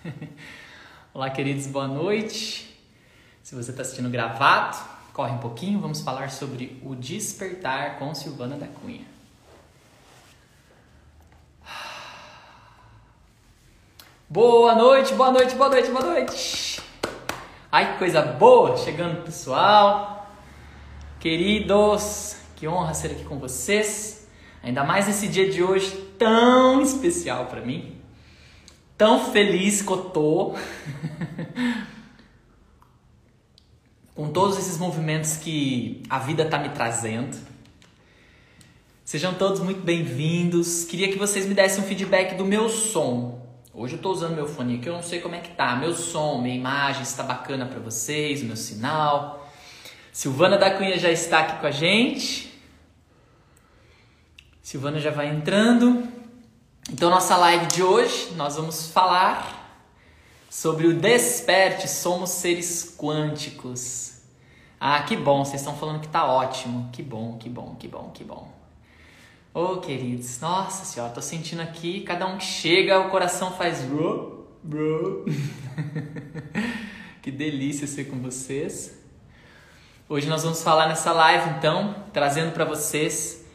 [1.12, 2.74] Olá, queridos, boa noite.
[3.42, 4.78] Se você está assistindo gravado,
[5.12, 9.04] corre um pouquinho, vamos falar sobre o despertar com Silvana da Cunha.
[14.28, 16.80] Boa noite, boa noite, boa noite, boa noite.
[17.70, 20.30] Ai, que coisa boa, chegando pessoal.
[21.18, 24.28] Queridos, que honra ser aqui com vocês.
[24.62, 27.99] Ainda mais nesse dia de hoje tão especial para mim.
[29.00, 30.54] Tão feliz que eu tô.
[34.14, 37.34] com todos esses movimentos que a vida tá me trazendo.
[39.02, 40.84] Sejam todos muito bem-vindos.
[40.84, 43.40] Queria que vocês me dessem um feedback do meu som.
[43.72, 45.74] Hoje eu tô usando meu fone aqui, eu não sei como é que tá.
[45.76, 49.50] Meu som, minha imagem está bacana para vocês, meu sinal.
[50.12, 52.52] Silvana da Cunha já está aqui com a gente.
[54.60, 56.19] Silvana já vai entrando.
[56.92, 59.80] Então, nossa live de hoje, nós vamos falar
[60.50, 64.22] sobre o desperte, somos seres quânticos.
[64.78, 66.90] Ah, que bom, vocês estão falando que tá ótimo.
[66.92, 68.50] Que bom, que bom, que bom, que bom.
[69.54, 73.82] Ô, oh, queridos, nossa senhora, tô sentindo aqui, cada um que chega, o coração faz
[73.82, 75.26] bro, bro.
[77.22, 78.98] que delícia ser com vocês.
[80.08, 83.46] Hoje nós vamos falar nessa live, então, trazendo para vocês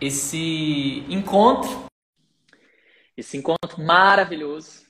[0.00, 1.91] esse encontro,
[3.16, 4.86] esse encontro maravilhoso,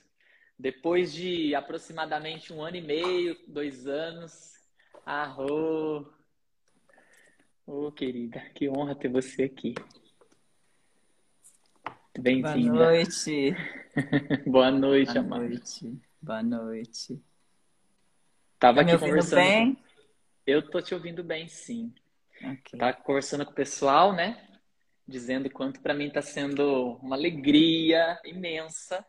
[0.57, 4.53] depois de aproximadamente um ano e meio, dois anos.
[5.05, 6.11] Arro!
[7.65, 9.73] Ô, oh, querida, que honra ter você aqui.
[12.17, 12.71] Bem-vinda.
[12.71, 13.55] Boa noite.
[14.45, 16.01] Boa noite, Boa noite.
[16.21, 17.23] Boa noite.
[18.59, 19.35] Tava tá aqui conversando.
[19.35, 19.77] Bem?
[20.45, 21.93] Eu tô te ouvindo bem, sim.
[22.37, 22.79] Okay.
[22.79, 24.52] Tava conversando com o pessoal, né?
[25.07, 29.05] Dizendo quanto para mim está sendo uma alegria imensa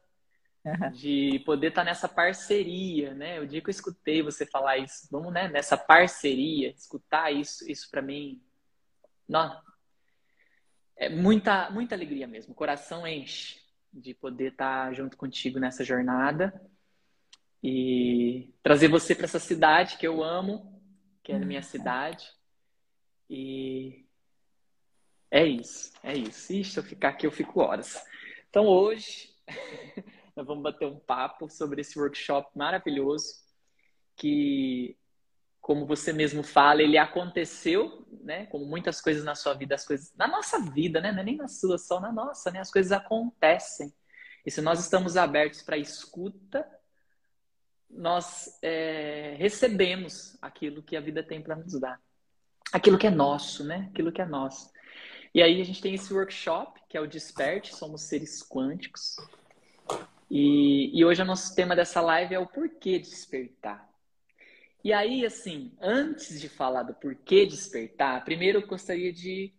[0.92, 3.38] de poder estar tá nessa parceria, né?
[3.40, 7.90] O dia que eu escutei você falar isso, vamos né, nessa parceria, escutar isso, isso
[7.90, 8.42] para mim,
[9.28, 9.60] não,
[10.96, 12.52] é muita, muita alegria mesmo.
[12.52, 13.60] O coração enche
[13.92, 16.52] de poder estar tá junto contigo nessa jornada
[17.62, 20.80] e trazer você para essa cidade que eu amo,
[21.22, 21.66] que é a minha uhum.
[21.66, 22.26] cidade.
[23.28, 24.03] E
[25.34, 26.52] é isso, é isso.
[26.52, 28.00] E se eu ficar aqui, eu fico horas.
[28.48, 29.34] Então, hoje,
[30.36, 33.42] nós vamos bater um papo sobre esse workshop maravilhoso
[34.14, 34.96] que,
[35.60, 38.46] como você mesmo fala, ele aconteceu, né?
[38.46, 41.08] Como muitas coisas na sua vida, as coisas na nossa vida, né?
[41.08, 42.60] É nem na sua, só na nossa, né?
[42.60, 43.92] As coisas acontecem.
[44.46, 46.64] E se nós estamos abertos para escuta,
[47.90, 52.00] nós é, recebemos aquilo que a vida tem para nos dar.
[52.72, 53.88] Aquilo que é nosso, né?
[53.90, 54.72] Aquilo que é nosso.
[55.34, 59.16] E aí a gente tem esse workshop, que é o Desperte, somos seres quânticos.
[60.30, 63.88] E, e hoje o nosso tema dessa live é o porquê despertar.
[64.84, 69.52] E aí, assim, antes de falar do porquê despertar, primeiro eu gostaria de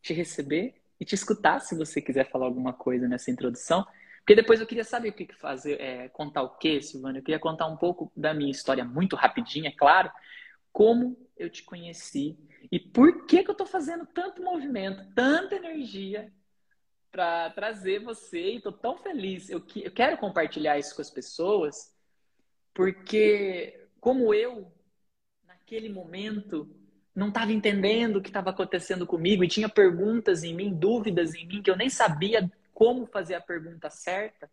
[0.00, 3.86] te receber e te escutar se você quiser falar alguma coisa nessa introdução.
[4.20, 7.18] Porque depois eu queria saber o que fazer, é, contar o quê, Silvana?
[7.18, 10.10] Eu queria contar um pouco da minha história muito rapidinho, é claro,
[10.72, 12.38] como eu te conheci
[12.70, 16.32] e por que, que eu estou fazendo tanto movimento, tanta energia
[17.12, 18.52] para trazer você.
[18.52, 19.50] E estou tão feliz.
[19.50, 21.94] Eu, eu quero compartilhar isso com as pessoas,
[22.72, 24.72] porque, como eu,
[25.46, 26.74] naquele momento,
[27.14, 31.46] não estava entendendo o que estava acontecendo comigo e tinha perguntas em mim, dúvidas em
[31.46, 34.50] mim, que eu nem sabia como fazer a pergunta certa,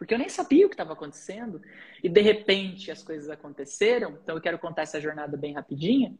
[0.00, 1.60] porque eu nem sabia o que estava acontecendo.
[2.02, 4.12] E de repente as coisas aconteceram.
[4.12, 6.16] Então eu quero contar essa jornada bem rapidinha.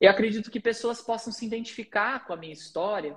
[0.00, 3.16] Eu acredito que pessoas possam se identificar com a minha história.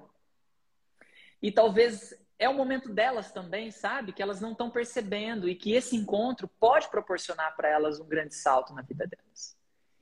[1.40, 4.12] E talvez é o momento delas também, sabe?
[4.12, 8.34] Que elas não estão percebendo e que esse encontro pode proporcionar para elas um grande
[8.34, 9.56] salto na vida delas.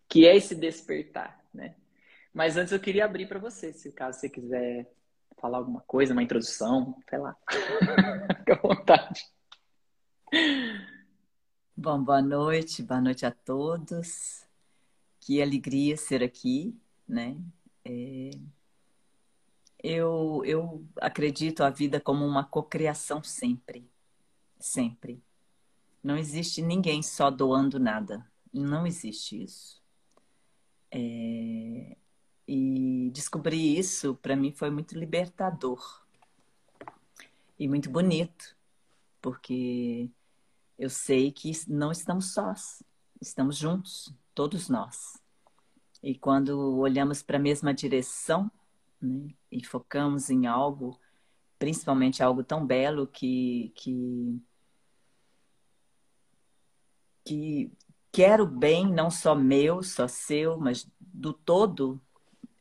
[0.08, 1.76] Que é esse despertar, né?
[2.34, 4.90] Mas antes eu queria abrir para você, se caso você quiser
[5.42, 7.36] falar alguma coisa, uma introdução, sei lá.
[8.40, 9.39] Fique à vontade.
[11.76, 14.46] Bom, boa noite, boa noite a todos.
[15.20, 17.36] Que alegria ser aqui, né?
[17.84, 18.30] É...
[19.82, 23.90] Eu, eu acredito a vida como uma cocriação sempre,
[24.60, 25.24] sempre.
[26.04, 29.82] Não existe ninguém só doando nada, não existe isso.
[30.92, 31.98] É...
[32.48, 36.04] E descobrir isso para mim foi muito libertador
[37.58, 38.56] e muito bonito,
[39.22, 40.10] porque
[40.80, 42.82] eu sei que não estamos sós,
[43.22, 45.22] estamos juntos, todos nós.
[46.02, 48.50] E quando olhamos para a mesma direção
[49.02, 50.98] né, e focamos em algo,
[51.60, 54.42] principalmente algo tão belo que, que
[57.26, 57.72] que
[58.12, 62.02] quero bem, não só meu, só seu, mas do todo,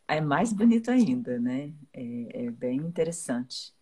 [0.08, 1.72] é mais bonito ainda, né?
[1.92, 3.72] É, é bem interessante.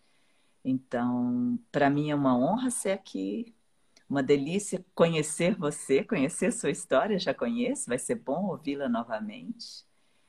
[0.63, 3.56] Então, para mim é uma honra ser aqui,
[4.09, 9.85] uma delícia conhecer você, conhecer sua história, já conheço, vai ser bom ouvi-la novamente.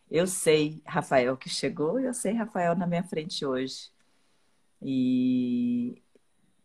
[0.09, 3.91] Eu sei Rafael que chegou, eu sei Rafael na minha frente hoje.
[4.81, 6.01] E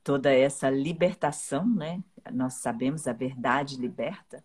[0.04, 2.02] toda essa libertação, né?
[2.32, 4.44] Nós sabemos a verdade liberta.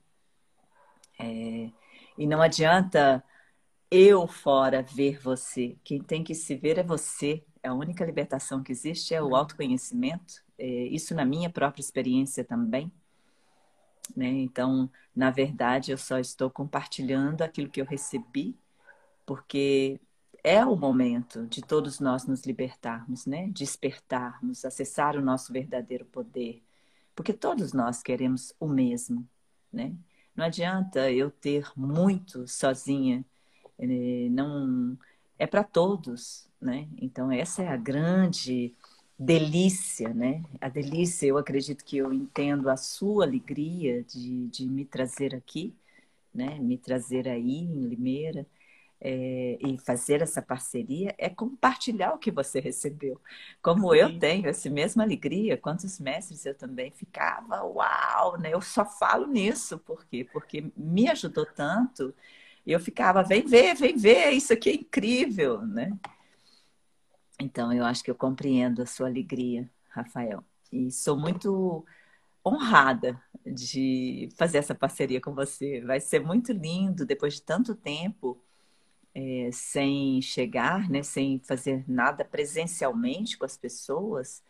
[1.20, 1.72] É,
[2.18, 3.24] e não adianta
[3.90, 5.78] eu fora ver você.
[5.84, 7.44] Quem tem que se ver é você.
[7.64, 10.47] A única libertação que existe é o autoconhecimento.
[10.58, 12.92] É, isso na minha própria experiência também.
[14.16, 14.28] Né?
[14.28, 18.56] Então, na verdade, eu só estou compartilhando aquilo que eu recebi,
[19.26, 20.00] porque
[20.44, 23.50] é o momento de todos nós nos libertarmos, né?
[23.50, 26.64] Despertarmos, acessar o nosso verdadeiro poder,
[27.14, 29.28] porque todos nós queremos o mesmo,
[29.74, 29.94] né?
[30.36, 33.26] Não adianta eu ter muito sozinha,
[33.78, 34.98] eh, não
[35.38, 36.88] é para todos, né?
[36.98, 38.74] Então essa é a grande
[39.20, 40.44] delícia, né?
[40.62, 45.76] A delícia, eu acredito que eu entendo a sua alegria de, de me trazer aqui,
[46.34, 46.60] né?
[46.60, 48.46] Me trazer aí em Limeira
[49.02, 53.22] é, e fazer essa parceria é compartilhar o que você recebeu.
[53.62, 53.98] Como Sim.
[54.00, 58.54] eu tenho essa mesma alegria, quantos mestres eu também ficava, uau, né?
[58.54, 60.24] Eu só falo nisso, por quê?
[60.32, 62.14] Porque me ajudou tanto.
[62.66, 65.98] Eu ficava, vem ver, vem ver, isso aqui é incrível, né?
[67.40, 70.44] Então, eu acho que eu compreendo a sua alegria, Rafael.
[70.72, 71.86] E sou muito
[72.46, 75.82] honrada de fazer essa parceria com você.
[75.82, 78.42] Vai ser muito lindo, depois de tanto tempo,
[79.14, 84.44] é, sem chegar, né, sem fazer nada presencialmente com as pessoas,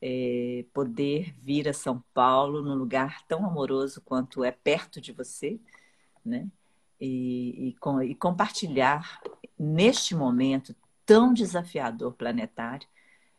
[0.00, 5.58] é, poder vir a São Paulo num lugar tão amoroso quanto é perto de você,
[6.24, 6.46] né?
[6.98, 9.20] E, e, com, e compartilhar
[9.58, 10.74] neste momento
[11.06, 12.86] tão desafiador planetário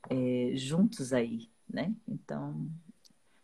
[0.09, 1.93] é, juntos aí, né?
[2.07, 2.67] Então,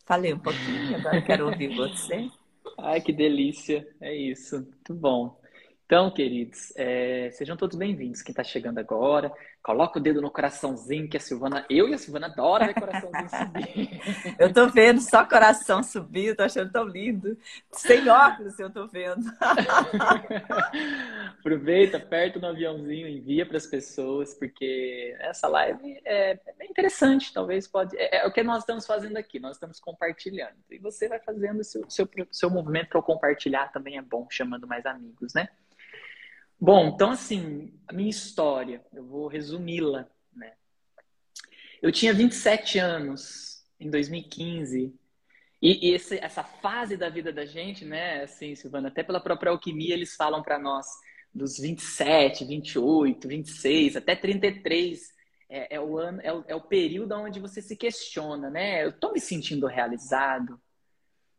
[0.06, 2.30] falei um pouquinho, agora quero ouvir você.
[2.80, 3.86] Ai, que delícia!
[4.00, 5.40] É isso, muito bom.
[5.86, 8.22] Então, queridos, é, sejam todos bem-vindos.
[8.22, 9.32] Quem está chegando agora,
[9.64, 13.30] coloca o dedo no coraçãozinho que a Silvana, eu e a Silvana adora ver coraçãozinho
[13.30, 14.02] subir.
[14.38, 17.38] eu tô vendo só coração subir, tô achando tão lindo.
[17.72, 19.24] Sem óculos eu tô vendo.
[21.40, 27.66] Aproveita, aperta no aviãozinho, envia para as pessoas, porque essa live é, é interessante, talvez
[27.66, 27.96] pode.
[27.98, 30.58] É, é, o que nós estamos fazendo aqui, nós estamos compartilhando.
[30.70, 34.68] E você vai fazendo o seu, seu, seu movimento para compartilhar também é bom, chamando
[34.68, 35.48] mais amigos, né?
[36.66, 40.54] Bom, então assim, a minha história, eu vou resumi-la, né?
[41.82, 44.96] Eu tinha 27 anos em 2015.
[45.62, 49.52] E, e esse, essa fase da vida da gente, né, assim, Silvana, até pela própria
[49.52, 50.88] alquimia eles falam para nós
[51.36, 55.14] dos 27, 28, 26, até 33
[55.50, 58.86] é, é o ano, é o, é o período onde você se questiona, né?
[58.86, 60.58] Eu estou me sentindo realizado,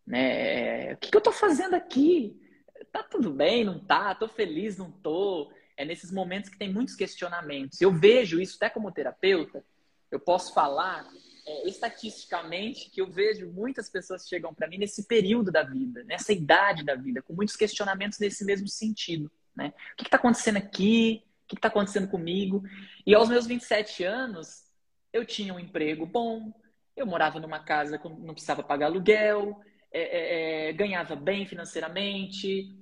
[0.07, 0.93] né?
[0.93, 2.44] O que, que eu estou fazendo aqui?
[2.85, 5.51] Tá tudo bem, não tá, tô feliz, não tô.
[5.77, 7.81] É nesses momentos que tem muitos questionamentos.
[7.81, 9.65] Eu vejo isso até como terapeuta,
[10.11, 11.05] eu posso falar
[11.47, 16.33] é, estatisticamente que eu vejo muitas pessoas chegam para mim nesse período da vida, nessa
[16.33, 19.31] idade da vida, com muitos questionamentos nesse mesmo sentido.
[19.55, 19.73] Né?
[19.93, 21.23] O que está acontecendo aqui?
[21.45, 22.63] O que está acontecendo comigo?
[23.07, 24.65] E aos meus 27 anos,
[25.13, 26.53] eu tinha um emprego bom,
[26.97, 29.61] eu morava numa casa que não precisava pagar aluguel,
[29.99, 32.77] é, é, é ganhava bem financeiramente,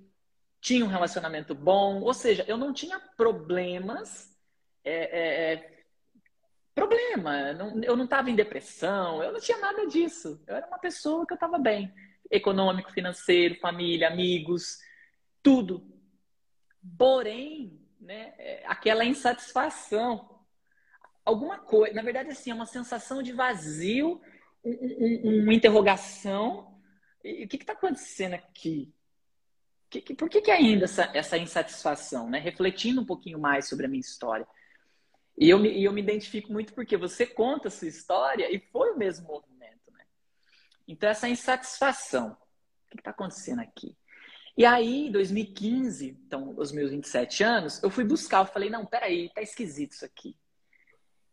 [0.61, 4.33] tinha um relacionamento bom, ou seja, eu não tinha problemas.
[4.85, 5.73] É, é, é
[6.75, 10.43] problema, não, eu não estava em depressão, eu não tinha nada disso.
[10.47, 11.93] Eu era uma pessoa que eu estava bem,
[12.31, 14.79] econômico, financeiro, família, amigos,
[15.43, 15.87] tudo.
[16.97, 20.41] Porém, né, aquela insatisfação,
[21.25, 24.21] alguma coisa, na verdade, assim, é uma sensação de vazio,
[24.65, 26.72] um, um, uma interrogação.
[27.25, 28.93] O que está acontecendo aqui?
[29.93, 32.39] que, que, por que, que ainda essa, essa insatisfação, né?
[32.39, 34.49] Refletindo um pouquinho mais sobre a minha história.
[35.37, 38.93] E eu, me, eu me identifico muito porque você conta a sua história e foi
[38.93, 40.05] o mesmo movimento, né?
[40.89, 42.33] Então, essa insatisfação.
[42.87, 43.97] O que está acontecendo aqui?
[44.57, 48.41] E aí, em 2015, então, os meus 27 anos, eu fui buscar.
[48.41, 50.37] Eu falei, não, peraí, tá esquisito isso aqui.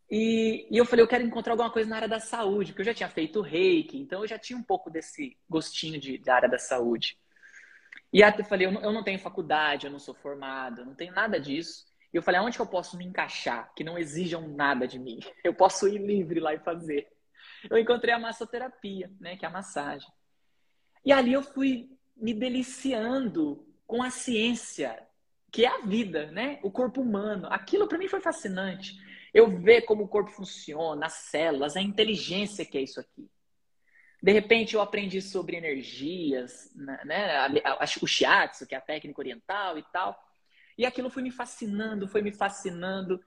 [0.10, 2.86] E, e, eu falei, eu quero encontrar alguma coisa na área da saúde, porque eu
[2.86, 6.50] já tinha feito reiki, então eu já tinha um pouco desse gostinho de, da área
[6.50, 7.18] da saúde.
[8.12, 10.96] E até falei, eu não, eu não tenho faculdade, eu não sou formado, eu não
[10.96, 11.86] tenho nada disso.
[12.12, 15.20] E eu falei, aonde que eu posso me encaixar, que não exijam nada de mim?
[15.44, 17.08] Eu posso ir livre lá e fazer.
[17.70, 20.10] Eu encontrei a massoterapia, né, que é a massagem.
[21.06, 25.02] E ali eu fui me deliciando com a ciência,
[25.52, 26.60] que é a vida, né?
[26.62, 27.48] O corpo humano.
[27.50, 28.96] Aquilo para mim foi fascinante.
[29.34, 33.30] Eu ver como o corpo funciona, as células, a inteligência que é isso aqui.
[34.22, 37.00] De repente eu aprendi sobre energias, né?
[37.06, 37.64] né
[38.02, 40.20] o shiatsu, que é a técnica oriental e tal.
[40.78, 43.24] E aquilo foi me fascinando, foi me fascinando.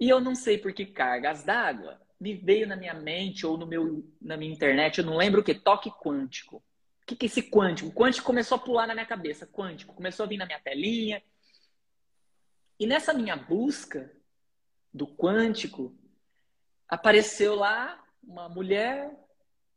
[0.00, 3.66] E eu não sei por que cargas d'água me veio na minha mente ou no
[3.66, 6.56] meu, na minha internet, eu não lembro o que, toque quântico.
[7.02, 7.88] O que, que é esse quântico?
[7.88, 11.22] O quântico começou a pular na minha cabeça, quântico, começou a vir na minha telinha.
[12.78, 14.12] E nessa minha busca
[14.92, 15.94] do quântico,
[16.88, 19.10] apareceu lá uma mulher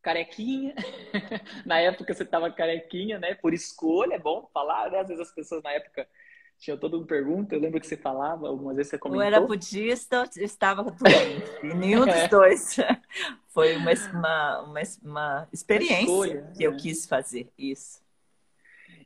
[0.02, 0.74] carequinha.
[1.66, 3.36] na época você estava carequinha, né?
[3.36, 5.00] Por escolha, é bom falar, né?
[5.00, 6.08] Às vezes as pessoas na época
[6.62, 9.20] tinha toda uma pergunta, eu lembro que você falava, algumas vezes você comentou.
[9.20, 11.66] Ou era budista, ou estava doente.
[11.76, 12.76] nenhum dos dois.
[13.50, 16.78] Foi uma, uma, uma, uma experiência escolha, que eu né?
[16.80, 18.00] quis fazer, isso.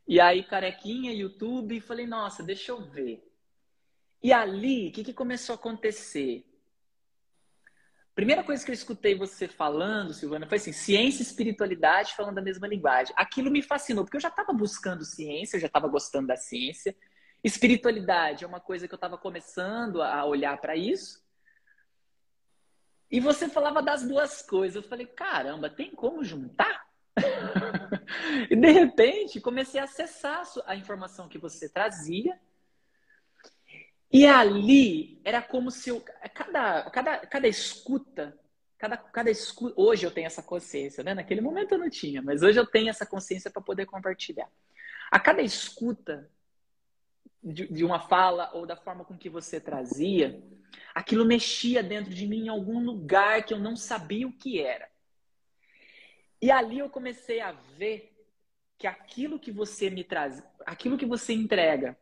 [0.08, 3.25] E aí, carequinha, YouTube, e falei, nossa, deixa eu ver.
[4.26, 6.44] E ali, o que, que começou a acontecer?
[8.16, 12.42] Primeira coisa que eu escutei você falando, Silvana, foi assim: ciência e espiritualidade falando a
[12.42, 13.14] mesma linguagem.
[13.16, 16.96] Aquilo me fascinou, porque eu já estava buscando ciência, eu já estava gostando da ciência.
[17.44, 21.24] Espiritualidade é uma coisa que eu estava começando a olhar para isso.
[23.12, 24.78] E você falava das duas coisas.
[24.78, 26.84] Eu falei, caramba, tem como juntar?
[28.50, 32.36] e de repente comecei a acessar a informação que você trazia.
[34.16, 36.02] E ali era como se eu,
[36.34, 38.40] cada, cada, cada escuta,
[38.78, 41.14] cada, cada escuta, hoje eu tenho essa consciência, né?
[41.14, 44.50] Naquele momento eu não tinha, mas hoje eu tenho essa consciência para poder compartilhar.
[45.12, 46.32] A cada escuta
[47.44, 50.42] de, de uma fala ou da forma com que você trazia,
[50.94, 54.88] aquilo mexia dentro de mim em algum lugar que eu não sabia o que era.
[56.42, 58.16] E ali eu comecei a ver
[58.78, 61.98] que aquilo que você me traz, aquilo que você entrega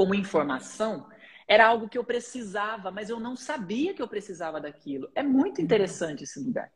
[0.00, 1.09] como informação,
[1.50, 5.10] era algo que eu precisava, mas eu não sabia que eu precisava daquilo.
[5.16, 6.72] É muito interessante esse lugar.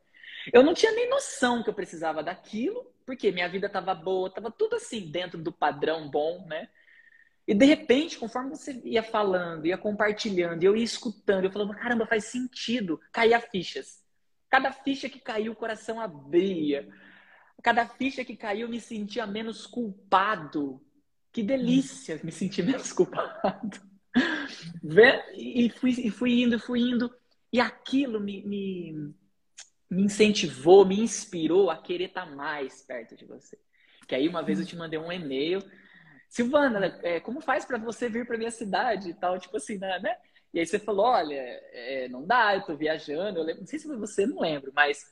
[0.52, 4.50] Eu não tinha nem noção que eu precisava daquilo, porque minha vida estava boa, estava
[4.50, 6.68] tudo assim dentro do padrão bom, né?
[7.46, 12.04] E de repente, conforme você ia falando, ia compartilhando, eu ia escutando, eu falava, caramba,
[12.04, 13.00] faz sentido.
[13.12, 14.02] Caía fichas.
[14.50, 16.88] Cada ficha que caiu, o coração abria.
[17.62, 20.84] Cada ficha que caiu, eu me sentia menos culpado.
[21.30, 23.93] Que delícia me sentir menos culpado.
[25.34, 27.14] E, fui, e fui indo, fui indo.
[27.52, 29.14] E aquilo me, me,
[29.90, 33.58] me incentivou, me inspirou a querer estar mais perto de você.
[34.06, 35.62] Que aí uma vez eu te mandei um e-mail
[36.34, 39.38] Silvana, é, como faz para você vir para minha cidade e tal?
[39.38, 40.00] Tipo assim, né?
[40.00, 40.16] né?
[40.52, 43.38] E aí você falou, olha, é, não dá, eu tô viajando.
[43.38, 45.04] Eu lembro, não sei se foi você, não lembro, mas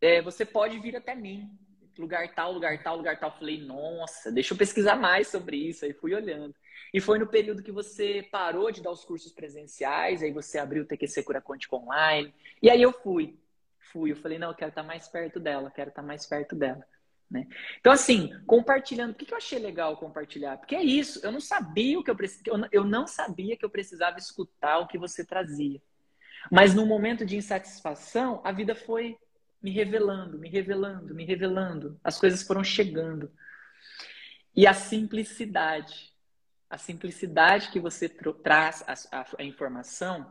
[0.00, 1.50] é, você pode vir até mim.
[1.98, 3.36] Lugar tal, lugar tal, lugar tal.
[3.36, 5.84] Falei, nossa, deixa eu pesquisar mais sobre isso.
[5.84, 6.54] Aí fui olhando.
[6.92, 10.82] E foi no período que você parou de dar os cursos presenciais, aí você abriu
[10.82, 11.42] o TQC Cura
[11.72, 12.34] Online.
[12.62, 13.38] E aí eu fui.
[13.92, 14.12] Fui.
[14.12, 16.84] Eu falei, não, eu quero estar mais perto dela, quero estar mais perto dela.
[17.30, 17.46] Né?
[17.80, 20.58] Então, assim, compartilhando, por que, eu achei legal compartilhar?
[20.58, 23.70] Porque é isso, eu não sabia o que eu precisava, eu não sabia que eu
[23.70, 25.82] precisava escutar o que você trazia.
[26.50, 29.18] Mas no momento de insatisfação, a vida foi
[29.60, 31.98] me revelando, me revelando, me revelando.
[32.04, 33.30] As coisas foram chegando.
[34.54, 36.14] E a simplicidade,
[36.68, 40.30] a simplicidade que você traz a, a, a informação,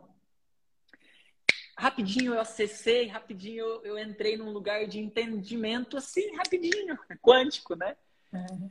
[1.78, 7.96] rapidinho eu acessei, rapidinho eu, eu, entrei num lugar de entendimento assim, rapidinho, quântico, né?
[8.32, 8.70] Uhum.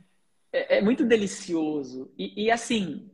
[0.51, 2.11] É, é, muito delicioso.
[2.17, 3.09] E, e, assim,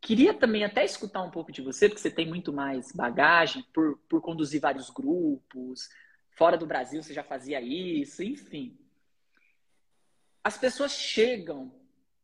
[0.00, 3.98] queria também até escutar um pouco de você, porque você tem muito mais bagagem por,
[4.08, 5.88] por conduzir vários grupos.
[6.36, 8.78] Fora do Brasil você já fazia isso, enfim.
[10.42, 11.72] As pessoas chegam,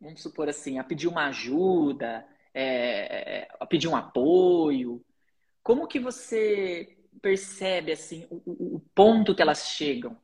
[0.00, 5.04] vamos supor assim, a pedir uma ajuda, é, é a pedir um apoio,
[5.62, 10.16] como que você percebe assim o, o ponto que elas chegam?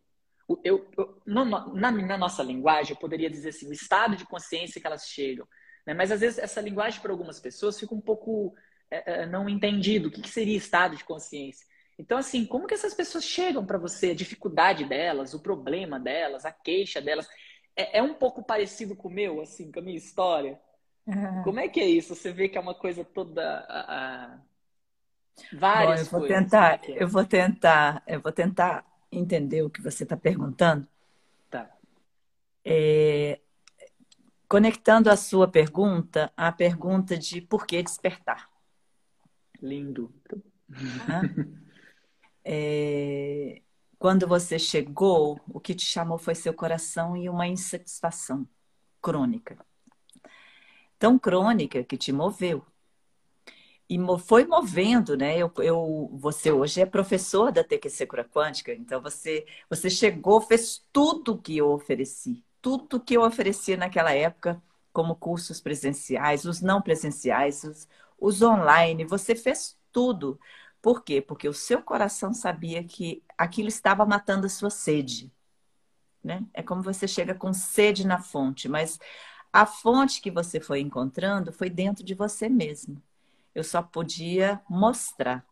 [0.62, 4.86] Eu, eu na, na, nossa linguagem, eu poderia dizer assim, o estado de consciência que
[4.86, 5.46] elas chegam.
[5.86, 5.94] Né?
[5.94, 8.54] Mas às vezes essa linguagem para algumas pessoas fica um pouco
[8.88, 10.08] é, é, não entendido.
[10.08, 11.66] O que, que seria estado de consciência?
[11.98, 14.10] Então, assim, como que essas pessoas chegam para você?
[14.10, 17.28] A dificuldade delas, o problema delas, a queixa delas.
[17.74, 20.60] É, é, um pouco parecido com o meu, assim, com a minha história?
[21.06, 21.42] Uhum.
[21.42, 22.14] Como é que é isso?
[22.14, 23.60] Você vê que é uma coisa toda.
[23.68, 24.38] A, a
[25.52, 26.44] Várias Bom, eu vou coisas.
[26.44, 30.86] Tentar, eu vou tentar, eu vou tentar entender o que você está perguntando.
[31.50, 31.70] Tá.
[32.64, 33.40] É,
[34.48, 38.48] conectando a sua pergunta à pergunta de por que despertar.
[39.60, 40.12] Lindo.
[42.44, 43.62] É,
[44.02, 48.44] quando você chegou, o que te chamou foi seu coração e uma insatisfação
[49.00, 49.56] crônica.
[50.98, 52.66] Tão crônica que te moveu.
[53.88, 55.38] E foi movendo, né?
[55.38, 60.84] Eu, eu, você hoje é professor da TQC Cura Quântica, então você, você chegou, fez
[60.92, 64.60] tudo que eu ofereci, tudo que eu oferecia naquela época,
[64.92, 70.40] como cursos presenciais, os não presenciais, os, os online, você fez tudo
[70.82, 71.22] por quê?
[71.22, 75.32] Porque o seu coração sabia que aquilo estava matando a sua sede.
[76.22, 76.44] Né?
[76.52, 78.98] É como você chega com sede na fonte, mas
[79.52, 83.00] a fonte que você foi encontrando foi dentro de você mesmo.
[83.54, 85.44] Eu só podia mostrar.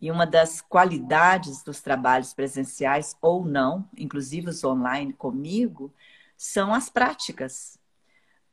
[0.00, 5.92] E uma das qualidades dos trabalhos presenciais ou não, inclusive os online comigo,
[6.36, 7.75] são as práticas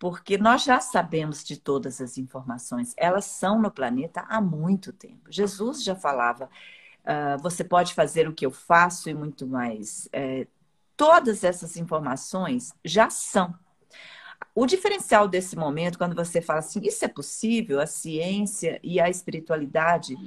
[0.03, 2.93] porque nós já sabemos de todas as informações.
[2.97, 5.31] Elas são no planeta há muito tempo.
[5.31, 6.49] Jesus já falava:
[7.05, 10.09] uh, você pode fazer o que eu faço e muito mais.
[10.11, 10.45] É,
[10.97, 13.57] todas essas informações já são.
[14.53, 19.09] O diferencial desse momento, quando você fala assim, isso é possível, a ciência e a
[19.09, 20.17] espiritualidade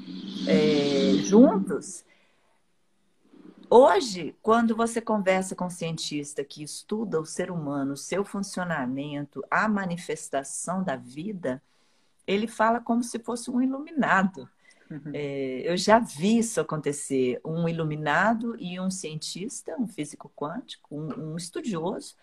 [0.49, 2.03] é, juntos,
[3.69, 9.45] Hoje, quando você conversa com um cientista que estuda o ser humano, o seu funcionamento,
[9.51, 11.63] a manifestação da vida,
[12.27, 14.49] ele fala como se fosse um iluminado.
[14.91, 15.11] Uhum.
[15.13, 17.41] É, eu já vi isso acontecer.
[17.45, 22.15] Um iluminado e um cientista, um físico quântico, um, um estudioso,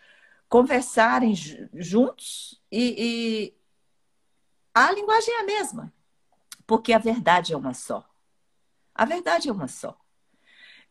[0.47, 3.53] conversarem juntos e, e
[4.73, 5.93] a linguagem é a mesma,
[6.65, 8.07] porque a verdade é uma só.
[8.95, 9.97] A verdade é uma só.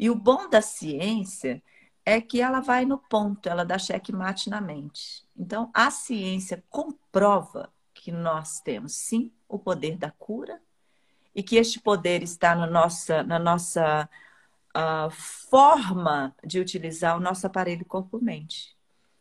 [0.02, 1.62] E o bom da ciência
[2.04, 5.24] é que ela vai no ponto, ela dá checkmate na mente.
[5.36, 10.60] Então, a ciência comprova que nós temos, sim, o poder da cura
[11.32, 14.10] e que este poder está no nossa, na nossa
[14.76, 15.08] uh,
[15.48, 18.76] forma de utilizar o nosso aparelho corpo-mente.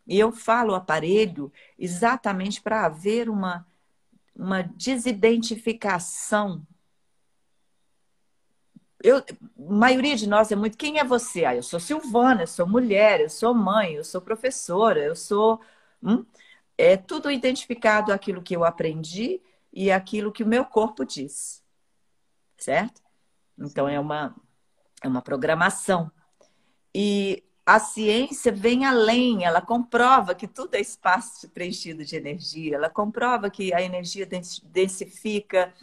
[0.08, 3.68] E eu falo aparelho exatamente para haver uma,
[4.36, 6.66] uma desidentificação
[9.04, 9.24] eu, a
[9.58, 11.46] maioria de nós é muito quem é você?
[11.46, 15.60] Ah, eu sou Silvana, eu sou mulher, eu sou mãe, eu sou professora, eu sou.
[16.04, 16.26] Hum?
[16.78, 21.64] É tudo identificado aquilo que eu aprendi e aquilo que o meu corpo diz.
[22.58, 23.02] Certo?
[23.58, 24.36] Então é uma,
[25.02, 26.12] é uma programação.
[26.94, 32.90] E a ciência vem além, ela comprova que tudo é espaço preenchido de energia, ela
[32.90, 34.28] comprova que a energia
[34.64, 35.74] densifica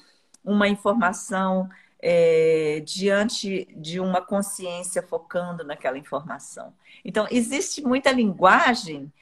[0.45, 1.69] uma informação
[2.01, 6.75] é, diante de uma consciência focando naquela informação.
[7.05, 9.13] Então, existe muita linguagem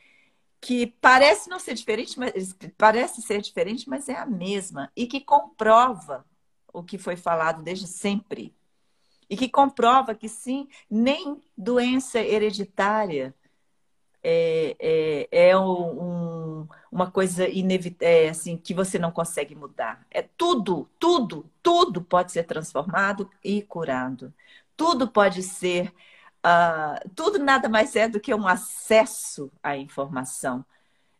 [0.61, 5.21] que parece não ser diferente, mas parece ser diferente, mas é a mesma e que
[5.21, 6.25] comprova
[6.73, 8.55] o que foi falado desde sempre
[9.29, 13.35] e que comprova que sim, nem doença hereditária
[14.29, 20.05] é, é, é um, uma coisa inevitável, é, assim, que você não consegue mudar.
[20.11, 24.35] É tudo, tudo, tudo pode ser transformado e curado.
[24.77, 25.95] Tudo pode ser,
[26.45, 30.65] uh, tudo nada mais é do que um acesso à informação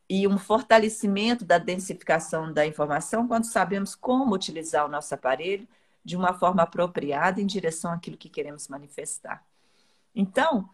[0.09, 5.69] e um fortalecimento da densificação da informação quando sabemos como utilizar o nosso aparelho
[6.05, 9.45] de uma forma apropriada em direção àquilo que queremos manifestar.
[10.15, 10.69] Então,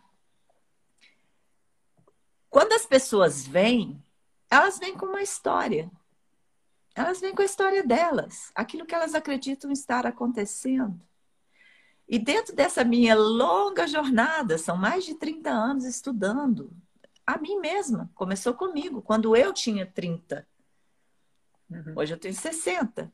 [2.53, 4.05] quando as pessoas vêm,
[4.51, 5.91] elas vêm com uma história.
[6.95, 11.01] Elas vêm com a história delas, aquilo que elas acreditam estar acontecendo.
[12.07, 16.71] E dentro dessa minha longa jornada, são mais de 30 anos estudando,
[17.27, 20.47] a mim mesma, começou comigo, quando eu tinha 30.
[21.71, 21.95] Uhum.
[21.97, 23.11] Hoje eu tenho 60.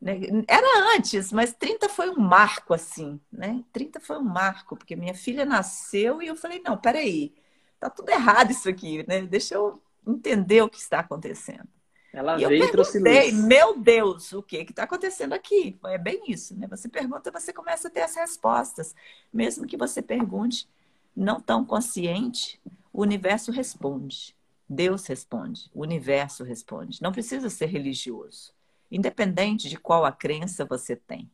[0.00, 0.20] Né?
[0.46, 3.64] Era antes, mas 30 foi um marco, assim, né?
[3.72, 7.34] 30 foi um marco, porque minha filha nasceu e eu falei, não, peraí,
[7.82, 9.22] tá tudo errado isso aqui, né?
[9.22, 11.68] Deixa eu entender o que está acontecendo.
[12.12, 13.32] Ela e veio e trouxe luz.
[13.32, 15.76] Meu Deus, o que está acontecendo aqui?
[15.86, 16.68] É bem isso, né?
[16.68, 18.94] Você pergunta, você começa a ter as respostas.
[19.32, 20.68] Mesmo que você pergunte
[21.16, 22.60] não tão consciente,
[22.92, 24.36] o universo responde.
[24.68, 27.02] Deus responde, o universo responde.
[27.02, 28.52] Não precisa ser religioso,
[28.90, 31.28] independente de qual a crença você tem.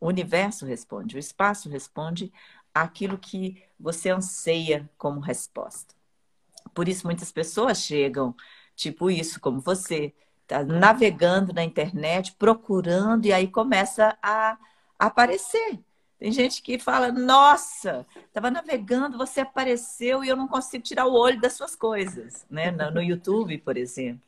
[0.00, 2.32] O universo responde, o espaço responde
[2.74, 5.94] aquilo que você anseia como resposta.
[6.74, 8.34] Por isso, muitas pessoas chegam,
[8.76, 10.14] tipo isso, como você,
[10.46, 14.58] tá navegando na internet, procurando, e aí começa a
[14.98, 15.80] aparecer.
[16.18, 21.14] Tem gente que fala: Nossa, estava navegando, você apareceu e eu não consigo tirar o
[21.14, 22.70] olho das suas coisas, né?
[22.70, 24.22] No, YouTube, por exemplo.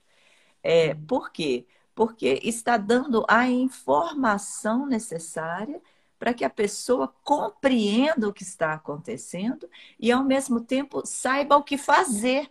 [0.62, 1.66] É, por quê?
[1.94, 5.82] Porque está dando a informação necessária
[6.22, 11.64] para que a pessoa compreenda o que está acontecendo e, ao mesmo tempo, saiba o
[11.64, 12.48] que fazer.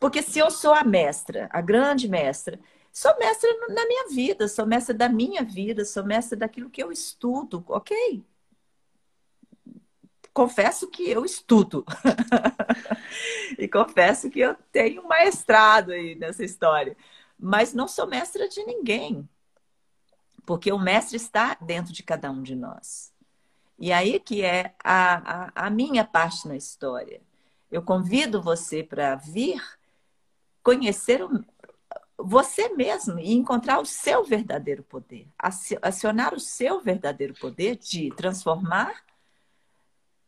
[0.00, 2.58] Porque se eu sou a mestra, a grande mestra,
[2.92, 6.90] sou mestra na minha vida, sou mestra da minha vida, sou mestra daquilo que eu
[6.90, 8.24] estudo, ok?
[10.34, 11.84] Confesso que eu estudo.
[13.56, 16.96] e confesso que eu tenho um maestrado aí nessa história.
[17.38, 19.28] Mas não sou mestra de ninguém.
[20.44, 23.11] Porque o mestre está dentro de cada um de nós.
[23.82, 27.20] E aí que é a, a, a minha parte na história.
[27.68, 29.60] Eu convido você para vir
[30.62, 31.44] conhecer o,
[32.16, 35.26] você mesmo e encontrar o seu verdadeiro poder,
[35.82, 39.04] acionar o seu verdadeiro poder de transformar,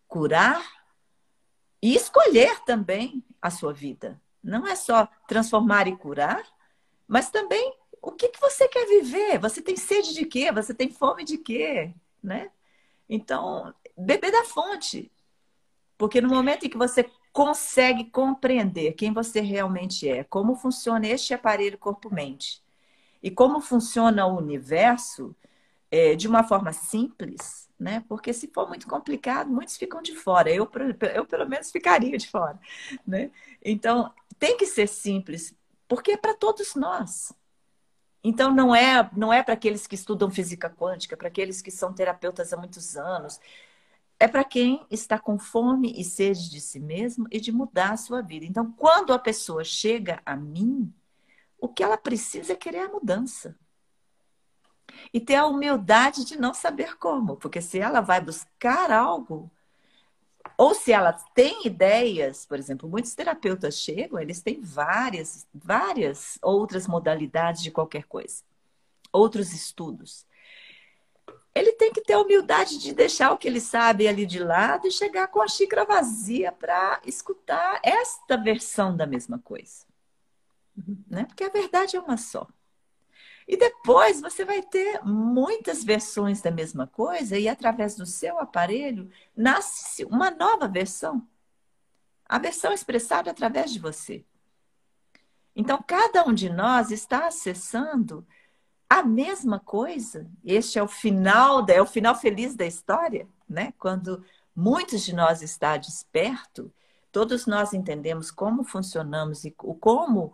[0.09, 0.61] curar
[1.81, 4.21] e escolher também a sua vida.
[4.43, 6.45] Não é só transformar e curar,
[7.07, 9.39] mas também o que, que você quer viver?
[9.39, 10.51] Você tem sede de quê?
[10.51, 11.95] Você tem fome de quê?
[12.21, 12.51] Né?
[13.09, 15.11] Então, beber da fonte.
[15.97, 21.35] Porque no momento em que você consegue compreender quem você realmente é, como funciona este
[21.35, 22.63] aparelho corpo-mente
[23.23, 25.35] e como funciona o universo
[25.91, 28.05] é, de uma forma simples, né?
[28.09, 30.51] Porque se for muito complicado, muitos ficam de fora.
[30.51, 30.71] Eu,
[31.15, 32.59] eu pelo menos ficaria de fora,
[33.07, 33.31] né?
[33.65, 35.57] Então tem que ser simples,
[35.89, 37.33] porque é para todos nós.
[38.25, 41.93] Então não é não é para aqueles que estudam física quântica, para aqueles que são
[41.93, 43.39] terapeutas há muitos anos.
[44.19, 47.97] É para quem está com fome e sede de si mesmo e de mudar a
[47.97, 48.47] sua vida.
[48.47, 50.93] Então, quando a pessoa chega a mim,
[51.61, 53.57] o que ela precisa é querer a mudança.
[55.13, 59.51] E ter a humildade de não saber como, porque se ela vai buscar algo,
[60.57, 66.87] ou se ela tem ideias, por exemplo, muitos terapeutas chegam, eles têm várias, várias outras
[66.87, 68.43] modalidades de qualquer coisa,
[69.13, 70.27] outros estudos.
[71.55, 74.89] Ele tem que ter a humildade de deixar o que ele sabe ali de lado
[74.89, 79.87] e chegar com a xícara vazia para escutar esta versão da mesma coisa.
[81.09, 81.25] Né?
[81.27, 82.49] Porque a verdade é uma só.
[83.47, 89.11] E depois você vai ter muitas versões da mesma coisa, e através do seu aparelho
[89.37, 91.27] nasce uma nova versão.
[92.27, 94.25] A versão expressada através de você.
[95.55, 98.27] Então, cada um de nós está acessando
[98.89, 100.29] a mesma coisa.
[100.45, 103.73] Este é o final, é o final feliz da história, né?
[103.79, 106.73] Quando muitos de nós está desperto,
[107.13, 110.33] todos nós entendemos como funcionamos e como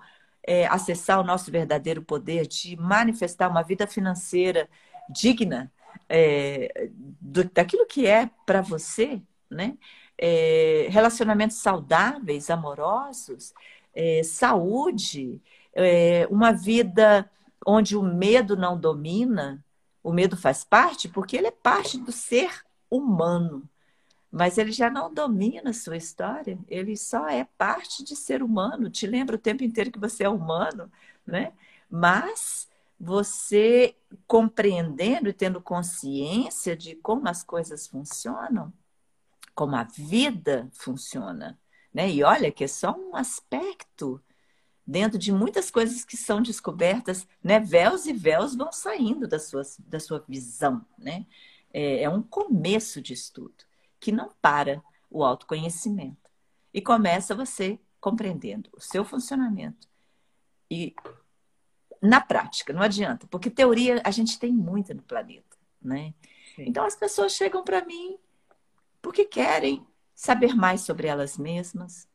[0.51, 4.69] é, acessar o nosso verdadeiro poder, de manifestar uma vida financeira
[5.09, 5.71] digna
[6.09, 9.79] é, do, daquilo que é para você, né?
[10.19, 13.55] É, relacionamentos saudáveis, amorosos,
[13.95, 15.41] é, saúde,
[15.73, 17.31] é, uma vida
[17.65, 19.65] onde o medo não domina,
[20.03, 22.51] o medo faz parte, porque ele é parte do ser
[22.91, 23.69] humano
[24.31, 28.89] mas ele já não domina a sua história, ele só é parte de ser humano,
[28.89, 30.91] te lembra o tempo inteiro que você é humano,
[31.27, 31.53] né?
[31.91, 38.73] Mas você compreendendo e tendo consciência de como as coisas funcionam,
[39.55, 41.59] como a vida funciona,
[41.93, 42.09] né?
[42.09, 44.23] E olha que é só um aspecto
[44.87, 47.59] dentro de muitas coisas que são descobertas, né?
[47.59, 51.27] Véus e véus vão saindo da sua, da sua visão, né?
[51.73, 53.70] É, é um começo de estudo
[54.01, 56.31] que não para o autoconhecimento.
[56.73, 59.89] E começa você compreendendo o seu funcionamento.
[60.71, 60.95] E
[62.01, 66.15] na prática, não adianta, porque teoria a gente tem muita no planeta, né?
[66.57, 66.65] Sim.
[66.67, 68.19] Então as pessoas chegam para mim
[69.03, 72.09] porque querem saber mais sobre elas mesmas,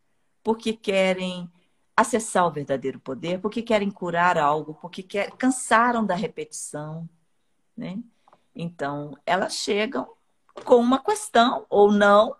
[0.43, 1.51] porque querem
[1.95, 7.09] acessar o verdadeiro poder, porque querem curar algo, porque quer, cansaram da repetição,
[7.75, 7.99] né?
[8.55, 10.14] Então, elas chegam
[10.63, 12.35] com uma questão ou não.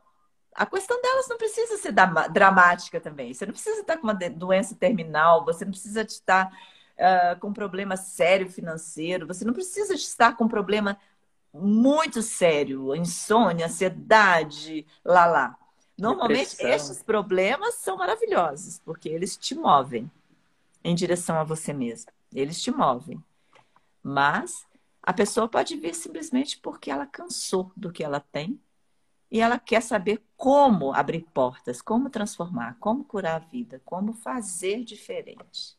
[0.54, 1.94] A questão delas não precisa ser
[2.32, 3.34] dramática também.
[3.34, 7.54] Você não precisa estar com uma doença terminal, você não precisa estar uh, com um
[7.54, 10.98] problema sério financeiro, você não precisa estar com um problema
[11.54, 15.58] muito sério, insônia, ansiedade, lá lá.
[15.98, 16.70] Normalmente, Depressão.
[16.70, 20.12] esses problemas são maravilhosos, porque eles te movem
[20.84, 22.12] em direção a você mesmo.
[22.34, 23.24] Eles te movem.
[24.04, 24.66] Mas
[25.06, 28.60] a pessoa pode vir simplesmente porque ela cansou do que ela tem
[29.30, 34.84] e ela quer saber como abrir portas, como transformar, como curar a vida, como fazer
[34.84, 35.78] diferente.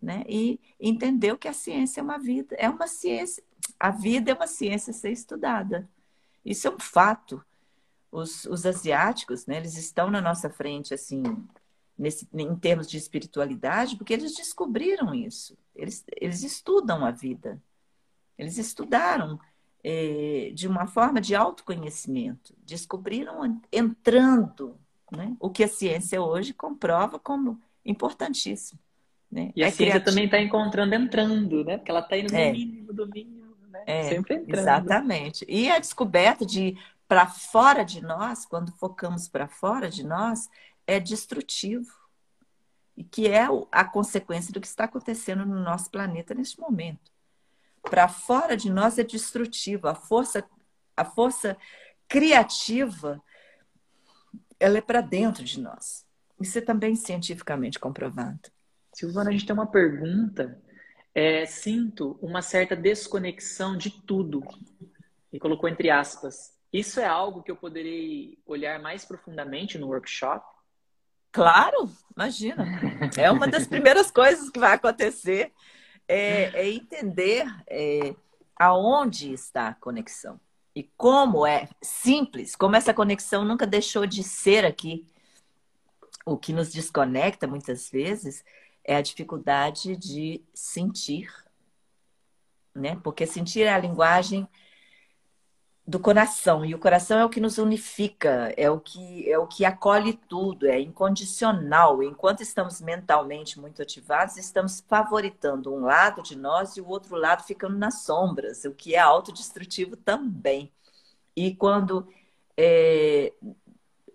[0.00, 0.24] Né?
[0.26, 3.44] E entendeu que a ciência é uma vida, é uma ciência,
[3.78, 5.88] a vida é uma ciência a ser estudada.
[6.42, 7.44] Isso é um fato.
[8.10, 11.22] Os, os asiáticos, né, eles estão na nossa frente, assim,
[11.96, 15.58] nesse, em termos de espiritualidade, porque eles descobriram isso.
[15.74, 17.62] Eles, eles estudam a vida.
[18.38, 19.38] Eles estudaram
[19.84, 22.54] é, de uma forma de autoconhecimento.
[22.64, 24.76] Descobriram entrando,
[25.10, 25.36] né?
[25.38, 28.78] o que a ciência hoje comprova como importantíssimo.
[29.30, 29.52] Né?
[29.56, 30.04] E a é ciência criativa.
[30.04, 31.78] também está encontrando entrando, né?
[31.78, 32.52] Porque ela está indo no é.
[32.52, 33.82] mínimo do mínimo, né?
[33.86, 34.58] É, Sempre entrando.
[34.58, 35.46] Exatamente.
[35.48, 36.76] E a descoberta de
[37.08, 40.48] para fora de nós, quando focamos para fora de nós,
[40.86, 41.92] é destrutivo.
[42.96, 47.11] E que é a consequência do que está acontecendo no nosso planeta neste momento.
[47.82, 49.88] Para fora de nós é destrutivo.
[49.88, 50.44] A força,
[50.96, 51.56] a força
[52.08, 53.22] criativa,
[54.58, 56.06] ela é para dentro de nós.
[56.40, 58.50] Isso é também cientificamente comprovado.
[58.92, 60.60] Silvana, a gente tem uma pergunta.
[61.14, 64.42] É, sinto uma certa desconexão de tudo.
[65.32, 66.52] E colocou entre aspas.
[66.72, 70.44] Isso é algo que eu poderei olhar mais profundamente no workshop?
[71.30, 72.66] Claro, imagina.
[73.16, 75.52] É uma das primeiras coisas que vai acontecer.
[76.12, 78.14] É, é entender é,
[78.56, 80.38] aonde está a conexão.
[80.74, 85.06] E como é simples, como essa conexão nunca deixou de ser aqui.
[86.24, 88.44] O que nos desconecta muitas vezes
[88.84, 91.32] é a dificuldade de sentir,
[92.74, 92.98] né?
[93.02, 94.48] Porque sentir é a linguagem
[95.86, 99.46] do coração e o coração é o que nos unifica, é o que é o
[99.48, 102.02] que acolhe tudo, é incondicional.
[102.02, 107.42] Enquanto estamos mentalmente muito ativados, estamos favoritando um lado de nós e o outro lado
[107.44, 110.72] ficando nas sombras, o que é autodestrutivo também.
[111.36, 112.06] E quando
[112.56, 113.32] é,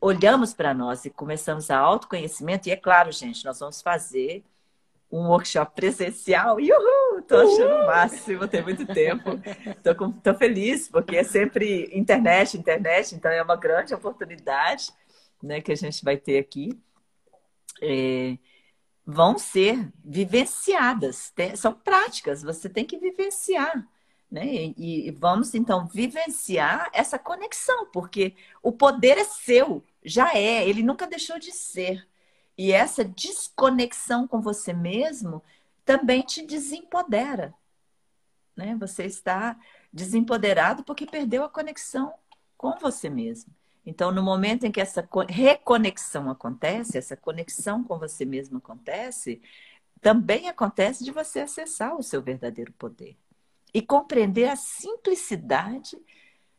[0.01, 4.43] olhamos para nós e começamos a autoconhecimento, e é claro, gente, nós vamos fazer
[5.11, 6.57] um workshop presencial.
[6.57, 7.21] Uhul!
[7.27, 9.31] Tô achando o máximo, tem muito tempo.
[9.83, 14.91] Tô, com, tô feliz, porque é sempre internet, internet, então é uma grande oportunidade
[15.41, 16.79] né, que a gente vai ter aqui.
[17.81, 18.37] É,
[19.05, 23.87] vão ser vivenciadas, são práticas, você tem que vivenciar.
[24.29, 24.73] Né?
[24.77, 30.83] E, e vamos então vivenciar essa conexão, porque o poder é seu, já é, ele
[30.83, 32.05] nunca deixou de ser.
[32.57, 35.43] E essa desconexão com você mesmo
[35.85, 37.53] também te desempodera.
[38.55, 38.75] Né?
[38.79, 39.57] Você está
[39.93, 42.13] desempoderado porque perdeu a conexão
[42.57, 43.53] com você mesmo.
[43.85, 49.41] Então, no momento em que essa reconexão acontece, essa conexão com você mesmo acontece,
[50.01, 53.15] também acontece de você acessar o seu verdadeiro poder
[53.73, 55.97] e compreender a simplicidade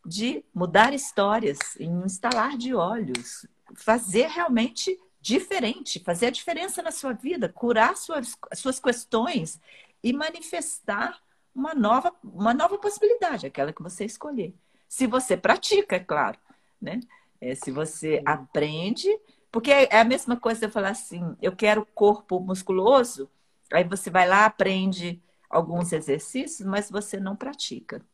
[0.06, 7.12] de mudar histórias em instalar de olhos, fazer realmente diferente, fazer a diferença na sua
[7.12, 9.60] vida, curar suas, suas questões
[10.02, 11.20] e manifestar
[11.54, 14.54] uma nova, uma nova possibilidade, aquela que você escolher.
[14.88, 16.38] Se você pratica, é claro,
[16.80, 17.00] né?
[17.40, 19.08] É, se você aprende,
[19.50, 23.30] porque é a mesma coisa eu falar assim, eu quero corpo musculoso,
[23.72, 28.04] aí você vai lá, aprende alguns exercícios, mas você não pratica.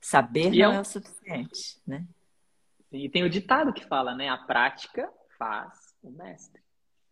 [0.00, 2.06] Saber e não é, é o suficiente, né?
[2.90, 4.28] E tem o ditado que fala, né?
[4.28, 6.60] A prática faz o mestre.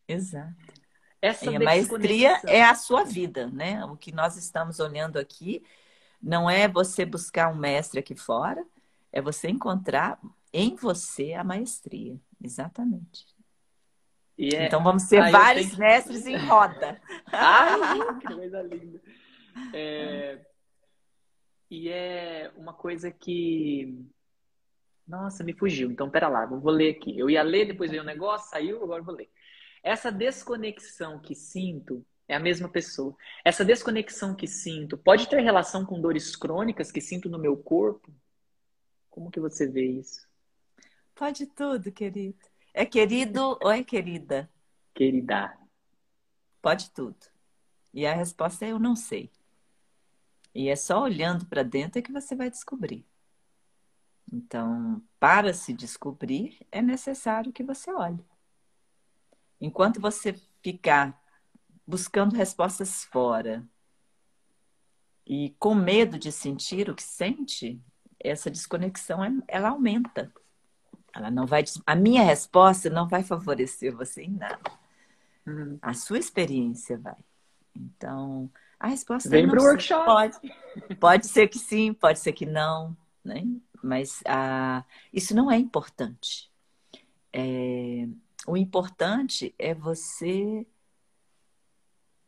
[0.06, 0.54] Exato.
[1.20, 3.82] Essa e a maestria é a sua vida, né?
[3.86, 5.64] O que nós estamos olhando aqui
[6.22, 8.62] não é você buscar um mestre aqui fora,
[9.10, 10.20] é você encontrar
[10.52, 12.20] em você a maestria.
[12.42, 13.26] Exatamente.
[14.38, 14.66] É...
[14.66, 17.00] Então vamos ser vários mestres em roda.
[17.32, 19.00] Ai, que coisa linda.
[19.72, 20.46] É...
[21.70, 24.06] E é uma coisa que
[25.08, 25.90] nossa, me fugiu.
[25.90, 27.18] Então, pera lá, vou ler aqui.
[27.18, 29.30] Eu ia ler, depois veio o um negócio, saiu, agora vou ler.
[29.82, 33.16] Essa desconexão que sinto é a mesma pessoa.
[33.44, 38.12] Essa desconexão que sinto pode ter relação com dores crônicas que sinto no meu corpo?
[39.08, 40.28] Como que você vê isso?
[41.14, 42.38] Pode tudo, querido.
[42.74, 44.48] É querido ou é querida?
[44.94, 45.56] Querida.
[46.60, 47.16] Pode tudo.
[47.94, 49.30] E a resposta é eu não sei.
[50.54, 53.06] E é só olhando para dentro que você vai descobrir.
[54.30, 58.24] Então, para se descobrir, é necessário que você olhe.
[59.60, 61.20] Enquanto você ficar
[61.86, 63.66] buscando respostas fora
[65.26, 67.80] e com medo de sentir o que sente,
[68.20, 70.32] essa desconexão ela aumenta.
[71.14, 74.70] Ela não vai, a minha resposta não vai favorecer você em nada.
[75.46, 75.78] Uhum.
[75.80, 77.16] A sua experiência vai.
[77.74, 80.04] Então, a resposta vem para o workshop.
[80.04, 83.42] Pode, pode ser que sim, pode ser que não, né?
[83.82, 86.50] Mas ah, isso não é importante.
[87.32, 88.08] É,
[88.46, 90.66] o importante é você,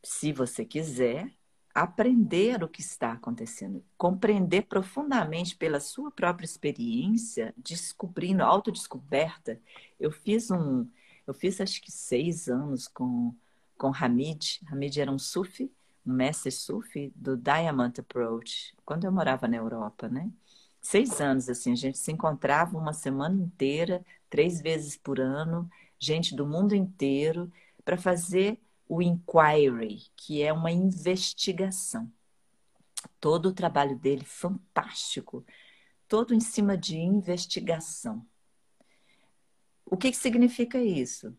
[0.02, 1.32] se você quiser,
[1.74, 9.60] aprender o que está acontecendo, compreender profundamente pela sua própria experiência, descobrindo, autodescoberta.
[9.98, 10.88] Eu fiz um,
[11.26, 13.34] eu fiz acho que seis anos com
[13.80, 14.60] com Hamid.
[14.70, 15.72] Hamid era um sufi,
[16.04, 20.30] um mestre sufi do Diamond Approach, quando eu morava na Europa, né?
[20.81, 26.35] Seis anos, assim, a gente se encontrava uma semana inteira, três vezes por ano, gente
[26.35, 27.53] do mundo inteiro,
[27.85, 32.11] para fazer o inquiry, que é uma investigação.
[33.21, 35.45] Todo o trabalho dele fantástico,
[36.09, 38.27] todo em cima de investigação.
[39.85, 41.37] O que, que significa isso?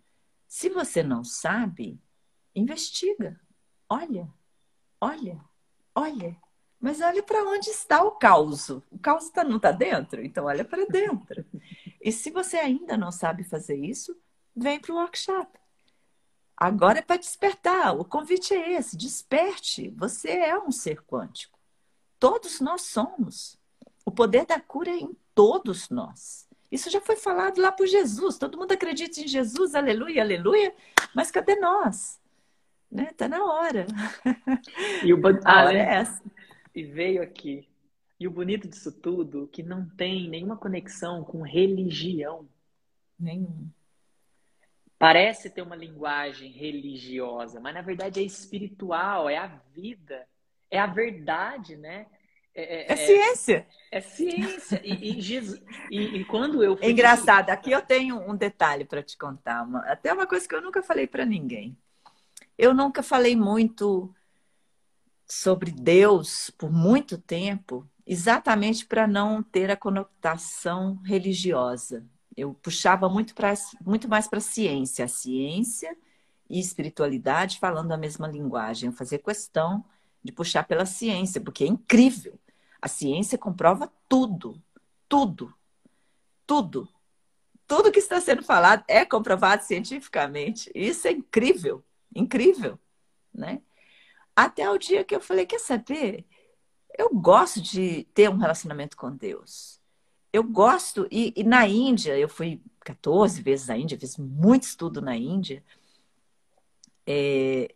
[0.48, 2.00] Se você não sabe,
[2.54, 3.40] investiga.
[3.90, 4.30] Olha,
[5.00, 5.44] olha,
[5.96, 6.38] olha.
[6.82, 8.70] Mas olha para onde está o caos.
[8.70, 11.46] O caos tá, não está dentro, então olha para dentro.
[12.02, 14.18] E se você ainda não sabe fazer isso,
[14.56, 15.60] vem para o workshop.
[16.58, 17.96] Agora é para despertar.
[17.96, 19.90] O convite é esse: desperte.
[19.98, 21.60] Você é um ser quântico.
[22.20, 23.60] Todos nós somos.
[24.04, 26.48] O poder da cura é em todos nós.
[26.72, 28.38] Isso já foi falado lá por Jesus.
[28.38, 30.74] Todo mundo acredita em Jesus, aleluia, aleluia.
[31.14, 32.20] Mas cadê nós?
[32.92, 33.12] Né?
[33.18, 33.86] Tá na hora.
[35.04, 36.22] E o a hora é essa.
[36.74, 37.68] E veio aqui.
[38.20, 42.48] E o bonito disso tudo, que não tem nenhuma conexão com religião.
[43.20, 43.70] Nenhum.
[44.98, 50.28] Parece ter uma linguagem religiosa, mas na verdade é espiritual, é a vida,
[50.70, 52.06] é a verdade, né?
[52.54, 53.68] É, é, é ciência.
[53.92, 54.82] É, é ciência.
[54.84, 56.78] E, e, Jesus, e, e, quando eu.
[56.78, 56.92] Fui...
[56.92, 59.64] Engraçado, aqui eu tenho um detalhe para te contar.
[59.64, 61.76] Uma, até uma coisa que eu nunca falei para ninguém.
[62.58, 64.14] Eu nunca falei muito
[65.32, 72.06] sobre Deus por muito tempo, exatamente para não ter a conotação religiosa.
[72.36, 73.54] Eu puxava muito, pra,
[73.86, 75.06] muito mais para a ciência.
[75.06, 75.98] A ciência
[76.50, 78.90] e espiritualidade falando a mesma linguagem.
[78.90, 79.86] Eu fazia questão
[80.22, 82.38] de puxar pela ciência, porque é incrível.
[82.82, 84.62] A ciência comprova tudo,
[85.08, 85.54] tudo,
[86.46, 86.90] tudo.
[87.66, 90.70] Tudo que está sendo falado é comprovado cientificamente.
[90.76, 91.82] Isso é incrível,
[92.14, 92.78] incrível,
[93.34, 93.62] né?
[94.44, 96.26] Até o dia que eu falei, quer saber?
[96.98, 99.80] Eu gosto de ter um relacionamento com Deus.
[100.34, 105.00] Eu gosto, e, e na Índia, eu fui 14 vezes na Índia, fiz muito estudo
[105.00, 105.64] na Índia.
[107.06, 107.72] É,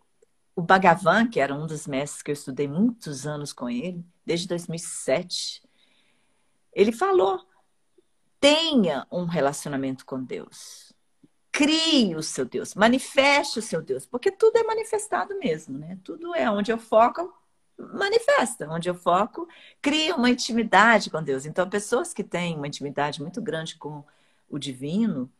[0.55, 4.47] o Bhagavan, que era um dos mestres que eu estudei muitos anos com ele, desde
[4.47, 5.61] 2007,
[6.73, 7.45] ele falou:
[8.39, 10.94] tenha um relacionamento com Deus.
[11.55, 15.97] Crie o seu Deus, manifeste o seu Deus, porque tudo é manifestado mesmo, né?
[16.03, 17.33] Tudo é onde eu foco,
[17.77, 18.67] manifesta.
[18.69, 19.47] Onde eu foco,
[19.81, 21.45] cria uma intimidade com Deus.
[21.45, 24.03] Então, pessoas que têm uma intimidade muito grande com
[24.49, 25.31] o divino,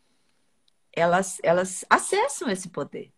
[0.93, 3.12] elas, elas acessam esse poder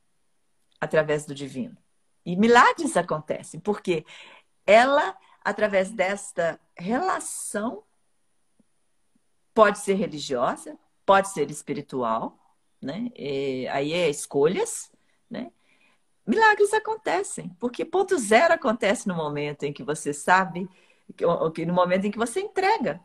[0.81, 1.77] através do divino.
[2.25, 4.07] E milagres acontecem, porque
[4.65, 7.83] ela, através desta relação,
[9.53, 12.46] pode ser religiosa, pode ser espiritual,
[12.81, 13.11] né?
[13.15, 14.91] E aí é escolhas,
[15.29, 15.51] né?
[16.25, 20.69] Milagres acontecem, porque ponto zero acontece no momento em que você sabe,
[21.53, 22.99] que no momento em que você entrega,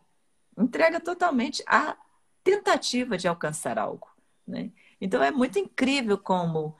[0.58, 1.96] entrega totalmente a
[2.42, 4.08] tentativa de alcançar algo,
[4.46, 4.72] né?
[5.00, 6.76] Então é muito incrível como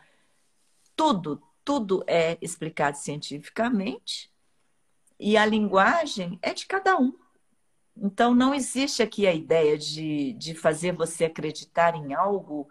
[0.96, 4.33] tudo, tudo é explicado cientificamente
[5.18, 7.16] e a linguagem é de cada um.
[7.96, 12.68] Então, não existe aqui a ideia de, de fazer você acreditar em algo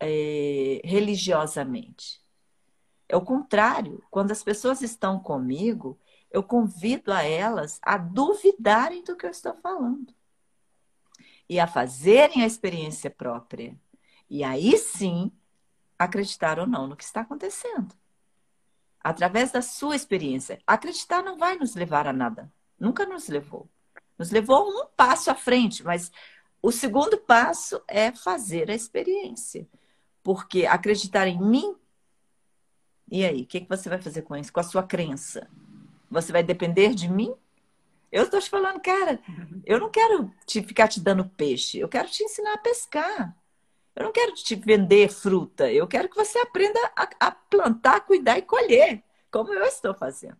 [0.00, 2.20] é, religiosamente.
[3.08, 4.02] É o contrário.
[4.10, 5.98] Quando as pessoas estão comigo,
[6.30, 10.12] eu convido a elas a duvidarem do que eu estou falando
[11.48, 13.78] e a fazerem a experiência própria.
[14.28, 15.30] E aí sim
[15.98, 17.94] acreditar ou não no que está acontecendo
[19.04, 20.58] através da sua experiência.
[20.66, 22.50] Acreditar não vai nos levar a nada.
[22.80, 23.68] Nunca nos levou.
[24.18, 26.10] Nos levou um passo à frente, mas
[26.62, 29.68] o segundo passo é fazer a experiência.
[30.24, 31.76] Porque acreditar em mim.
[33.08, 34.52] E aí, o que, que você vai fazer com isso?
[34.52, 35.48] Com a sua crença?
[36.10, 37.32] Você vai depender de mim?
[38.10, 39.20] Eu estou te falando, cara,
[39.64, 43.36] eu não quero te ficar te dando peixe, eu quero te ensinar a pescar.
[43.94, 48.38] Eu não quero te vender fruta, eu quero que você aprenda a, a plantar, cuidar
[48.38, 50.38] e colher, como eu estou fazendo.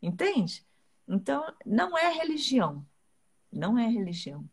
[0.00, 0.64] Entende?
[1.08, 2.86] Então, não é religião.
[3.50, 4.48] Não é religião.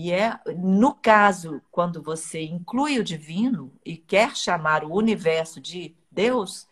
[0.00, 5.92] E é, no caso, quando você inclui o divino e quer chamar o universo de
[6.08, 6.68] Deus,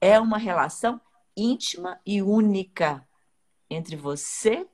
[0.00, 0.98] é uma relação
[1.36, 3.06] íntima e única
[3.68, 4.66] entre você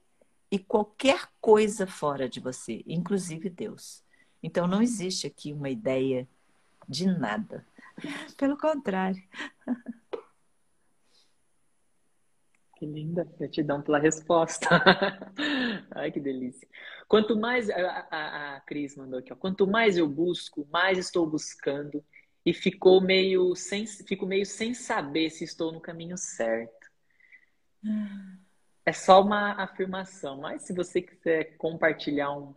[0.49, 4.05] e qualquer coisa fora de você, inclusive Deus.
[4.41, 6.29] Então não existe aqui uma ideia
[6.89, 7.67] de nada.
[8.37, 9.21] Pelo contrário.
[12.79, 14.69] Que linda, gratidão pela resposta.
[15.91, 16.69] Ai, que delícia.
[17.09, 21.27] Quanto mais, a, a, a Cris mandou aqui, ó, quanto mais eu busco, mais estou
[21.27, 22.05] buscando
[22.47, 26.87] e ficou meio sem, fico meio sem saber se estou no caminho certo.
[28.87, 32.55] É só uma afirmação, mas se você quiser compartilhar um,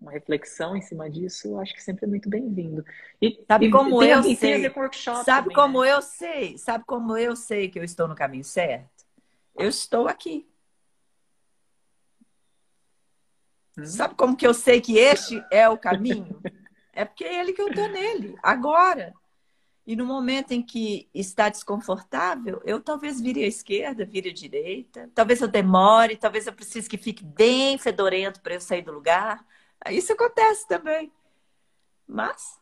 [0.00, 2.84] uma reflexão em cima disso, eu acho que sempre é muito bem-vindo.
[3.20, 4.70] E sabe e, como eu sei?
[5.24, 5.92] sabe também, como né?
[5.92, 6.58] eu sei?
[6.58, 8.97] Sabe como eu sei que eu estou no caminho certo?
[9.58, 10.48] Eu estou aqui.
[13.76, 13.84] Hum.
[13.84, 16.40] Sabe como que eu sei que este é o caminho?
[16.92, 19.12] É porque é ele que eu estou nele, agora.
[19.86, 25.10] E no momento em que está desconfortável, eu talvez vire à esquerda, vire à direita,
[25.14, 29.46] talvez eu demore, talvez eu precise que fique bem fedorento para eu sair do lugar.
[29.88, 31.12] Isso acontece também.
[32.06, 32.60] Mas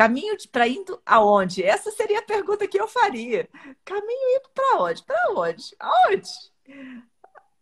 [0.00, 1.62] caminho para indo aonde?
[1.62, 3.46] Essa seria a pergunta que eu faria.
[3.84, 5.02] Caminho indo para onde?
[5.02, 5.76] Para onde?
[5.78, 6.30] Aonde?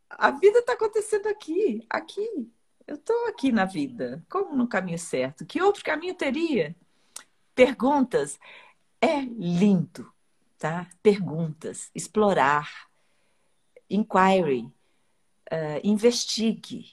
[0.08, 2.48] A vida está acontecendo aqui, aqui.
[2.86, 5.44] Eu estou aqui na vida, como no caminho certo.
[5.44, 6.76] Que outro caminho teria?
[7.56, 8.38] Perguntas.
[9.00, 10.08] É lindo,
[10.58, 10.88] tá?
[11.02, 12.88] Perguntas, explorar,
[13.90, 14.62] inquiry,
[15.52, 16.92] uh, investigue,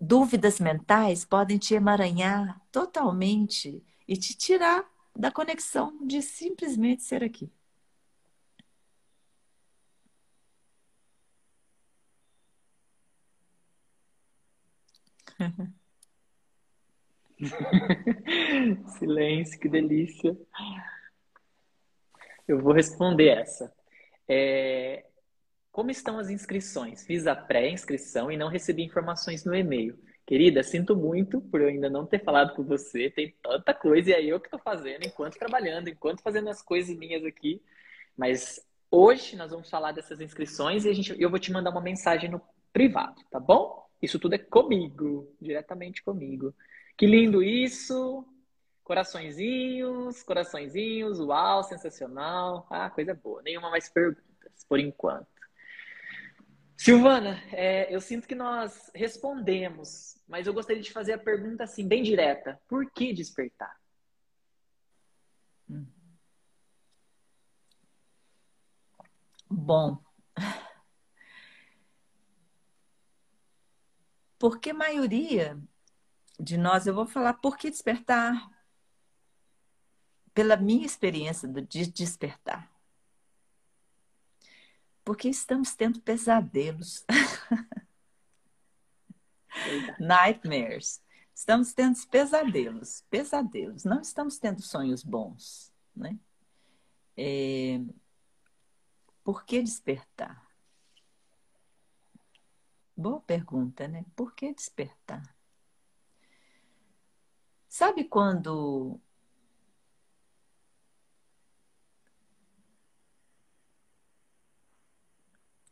[0.00, 4.84] dúvidas mentais podem te emaranhar totalmente e te tirar
[5.16, 7.50] da conexão de simplesmente ser aqui.
[18.98, 20.36] Silêncio, que delícia.
[22.46, 23.72] Eu vou responder essa.
[24.28, 25.04] É,
[25.72, 27.04] como estão as inscrições?
[27.04, 29.98] Fiz a pré-inscrição e não recebi informações no e-mail.
[30.26, 33.10] Querida, sinto muito por eu ainda não ter falado com você.
[33.10, 36.96] Tem tanta coisa e é eu que estou fazendo enquanto trabalhando, enquanto fazendo as coisas
[36.96, 37.62] minhas aqui.
[38.16, 41.80] Mas hoje nós vamos falar dessas inscrições e a gente, eu vou te mandar uma
[41.80, 42.40] mensagem no
[42.72, 43.84] privado, tá bom?
[44.00, 46.54] Isso tudo é comigo, diretamente comigo.
[46.96, 48.26] Que lindo isso!
[48.82, 52.66] Coraçõezinhos, coraçõezinhos, uau, sensacional.
[52.70, 53.42] Ah, coisa boa.
[53.42, 55.26] Nenhuma mais perguntas, por enquanto.
[56.76, 61.86] Silvana, é, eu sinto que nós respondemos, mas eu gostaria de fazer a pergunta assim,
[61.86, 63.80] bem direta: por que despertar?
[69.48, 70.02] Bom,
[74.36, 75.56] porque a maioria
[76.40, 78.50] de nós, eu vou falar por que despertar,
[80.34, 82.68] pela minha experiência de despertar
[85.04, 87.04] porque estamos tendo pesadelos.
[89.98, 91.02] Nightmares.
[91.34, 93.84] Estamos tendo pesadelos, pesadelos.
[93.84, 96.18] Não estamos tendo sonhos bons, né?
[97.16, 97.80] É...
[99.22, 100.46] Por que despertar?
[102.96, 104.04] Boa pergunta, né?
[104.14, 105.34] Por que despertar?
[107.68, 109.00] Sabe quando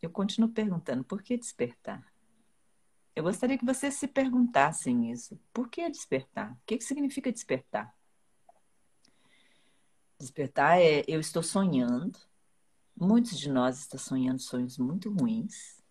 [0.01, 2.12] eu continuo perguntando: por que despertar?
[3.15, 5.39] Eu gostaria que vocês se perguntassem isso.
[5.53, 6.53] Por que despertar?
[6.53, 7.95] O que, que significa despertar?
[10.19, 12.19] Despertar é eu estou sonhando.
[12.97, 15.83] Muitos de nós estão sonhando sonhos muito ruins,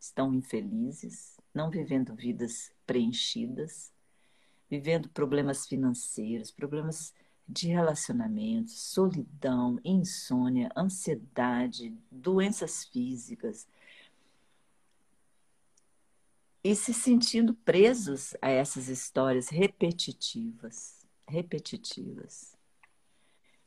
[0.00, 3.92] estão infelizes, não vivendo vidas preenchidas,
[4.70, 7.12] vivendo problemas financeiros, problemas
[7.48, 13.66] de relacionamentos, solidão, insônia, ansiedade, doenças físicas.
[16.68, 22.54] E se sentindo presos a essas histórias repetitivas, repetitivas.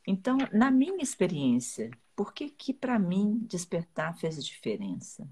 [0.06, 5.28] Então, na minha experiência, por que que para mim despertar fez diferença?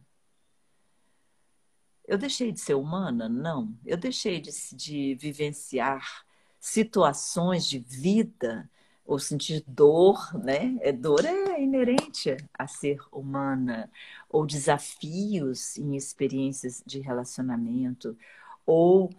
[2.09, 3.29] Eu deixei de ser humana?
[3.29, 3.73] Não.
[3.87, 6.27] Eu deixei de, de vivenciar
[6.59, 8.69] situações de vida
[9.05, 10.77] ou sentir dor, né?
[10.81, 13.89] É, dor é inerente a ser humana,
[14.31, 18.17] ou desafios em experiências de relacionamento,
[18.65, 19.11] ou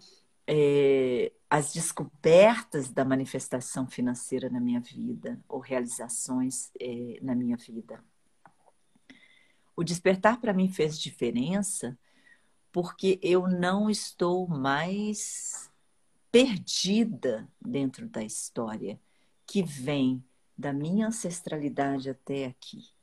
[0.48, 8.02] é, as descobertas da manifestação financeira na minha vida, ou realizações é, na minha vida.
[9.76, 11.98] O despertar para mim fez diferença
[12.72, 15.70] porque eu não estou mais
[16.32, 18.98] perdida dentro da história
[19.46, 20.24] que vem
[20.58, 23.01] da minha ancestralidade até aqui.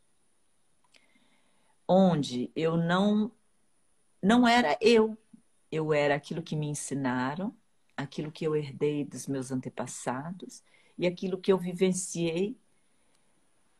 [1.89, 3.33] Onde eu não
[4.23, 5.17] não era eu,
[5.71, 7.55] eu era aquilo que me ensinaram,
[7.97, 10.63] aquilo que eu herdei dos meus antepassados
[10.99, 12.57] e aquilo que eu vivenciei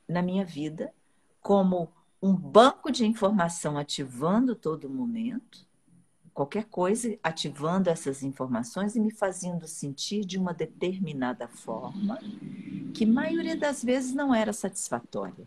[0.09, 0.95] na minha vida
[1.41, 1.93] como
[2.23, 5.69] um banco de informação ativando todo momento
[6.39, 12.17] qualquer coisa ativando essas informações e me fazendo sentir de uma determinada forma
[12.95, 15.47] que maioria das vezes não era satisfatória.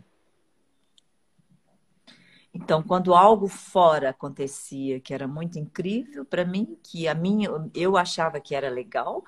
[2.54, 7.96] Então, quando algo fora acontecia que era muito incrível para mim, que a minha eu
[7.96, 9.24] achava que era legal,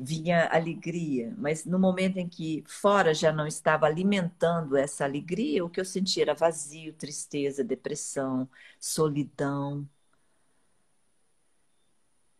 [0.00, 1.34] vinha alegria.
[1.38, 5.84] Mas no momento em que fora já não estava alimentando essa alegria, o que eu
[5.84, 8.48] sentia era vazio, tristeza, depressão,
[8.80, 9.86] solidão,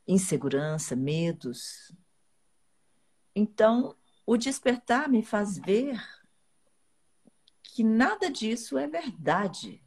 [0.07, 1.93] insegurança, medos.
[3.35, 3.95] Então,
[4.27, 6.01] o despertar me faz ver
[7.63, 9.83] que nada disso é verdade.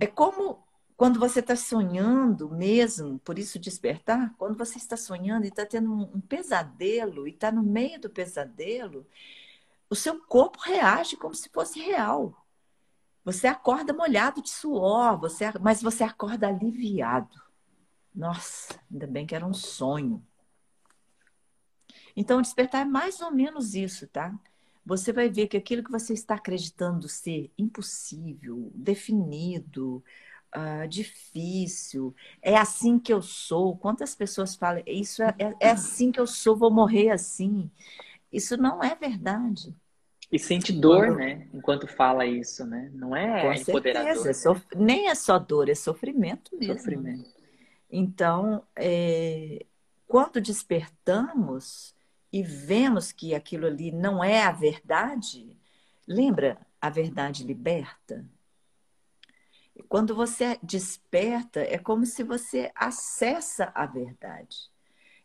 [0.00, 0.66] É como
[0.96, 5.92] quando você está sonhando mesmo, por isso despertar, quando você está sonhando e está tendo
[5.92, 9.06] um pesadelo e está no meio do pesadelo,
[9.90, 12.46] o seu corpo reage como se fosse real.
[13.24, 17.40] Você acorda molhado de suor, você, mas você acorda aliviado.
[18.14, 20.24] Nossa, ainda bem que era um sonho.
[22.14, 24.34] Então, despertar é mais ou menos isso, tá?
[24.84, 30.02] Você vai ver que aquilo que você está acreditando ser impossível, definido,
[30.56, 33.76] uh, difícil, é assim que eu sou.
[33.76, 37.70] Quantas pessoas falam, isso é, é, é assim que eu sou, vou morrer assim.
[38.32, 39.74] Isso não é verdade.
[40.30, 41.18] E sente dor, Quando...
[41.18, 41.46] né?
[41.52, 42.90] Enquanto fala isso, né?
[42.94, 44.14] Não é Com empoderador.
[44.14, 44.30] Certeza.
[44.30, 44.66] É sof...
[44.74, 46.78] Nem é só dor, é sofrimento mesmo.
[46.78, 47.30] Sofrimento.
[47.90, 49.64] Então, é...
[50.08, 51.94] quando despertamos
[52.32, 55.58] e vemos que aquilo ali não é a verdade,
[56.06, 56.58] lembra?
[56.80, 58.26] A verdade liberta.
[59.88, 64.70] Quando você desperta, é como se você acessa a verdade.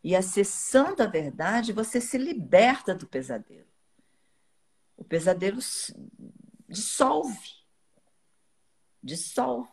[0.04, 3.66] E acessando a verdade, você se liberta do pesadelo.
[4.96, 5.58] O pesadelo
[6.68, 7.56] dissolve.
[9.02, 9.70] Dissolve.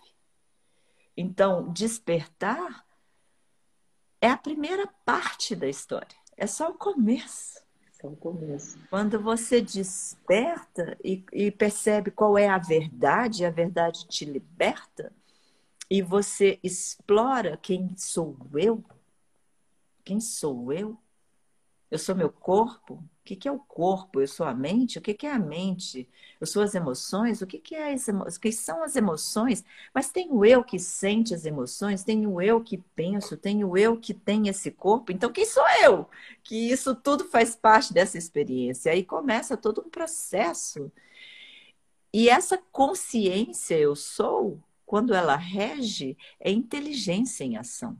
[1.16, 2.86] Então, despertar
[4.20, 6.24] é a primeira parte da história.
[6.38, 7.64] É só o começo.
[8.02, 8.78] Só o começo.
[8.90, 15.14] Quando você desperta e, e percebe qual é a verdade, a verdade te liberta,
[15.90, 18.84] e você explora quem sou eu,
[20.04, 20.98] quem sou eu?
[21.90, 23.04] Eu sou meu corpo?
[23.26, 24.21] O que, que é o corpo?
[24.21, 24.99] Eu sou a mente?
[24.99, 26.07] O que, que é a mente?
[26.39, 27.41] Eu sou as emoções?
[27.41, 28.23] O que, que, é as emo...
[28.39, 29.65] que são as emoções?
[29.91, 33.76] Mas tem o eu que sente as emoções, tem o eu que penso, tem o
[33.76, 35.11] eu que tem esse corpo.
[35.11, 36.07] Então, quem sou eu?
[36.43, 38.91] Que isso tudo faz parte dessa experiência.
[38.91, 40.91] Aí começa todo um processo.
[42.13, 47.99] E essa consciência eu sou, quando ela rege, é inteligência em ação.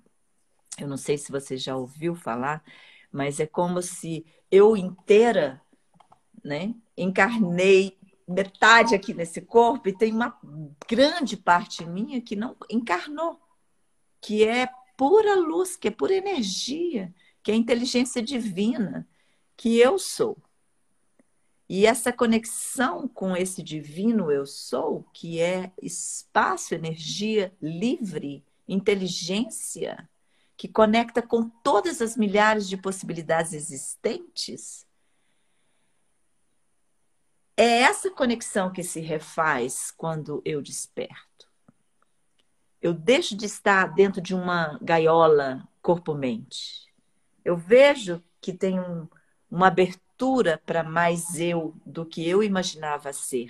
[0.80, 2.64] Eu não sei se você já ouviu falar
[3.16, 5.62] mas é como se eu inteira,
[6.44, 7.98] né, encarnei
[8.28, 10.38] metade aqui nesse corpo e tem uma
[10.86, 13.40] grande parte minha que não encarnou,
[14.20, 19.08] que é pura luz, que é pura energia, que é inteligência divina,
[19.56, 20.38] que eu sou.
[21.70, 30.10] E essa conexão com esse divino eu sou, que é espaço, energia livre, inteligência,
[30.58, 34.86] que conecta com todas as milhares de possibilidades existentes,
[37.58, 41.50] é essa conexão que se refaz quando eu desperto.
[42.82, 46.94] Eu deixo de estar dentro de uma gaiola corpo-mente.
[47.44, 49.08] Eu vejo que tem um,
[49.50, 53.50] uma abertura para mais eu do que eu imaginava ser.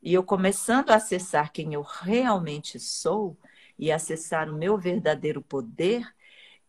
[0.00, 3.36] E eu começando a acessar quem eu realmente sou,
[3.78, 6.06] e acessar o meu verdadeiro poder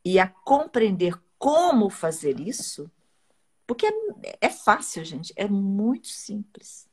[0.03, 2.89] e a compreender como fazer isso,
[3.67, 6.87] porque é, é fácil, gente, é muito simples.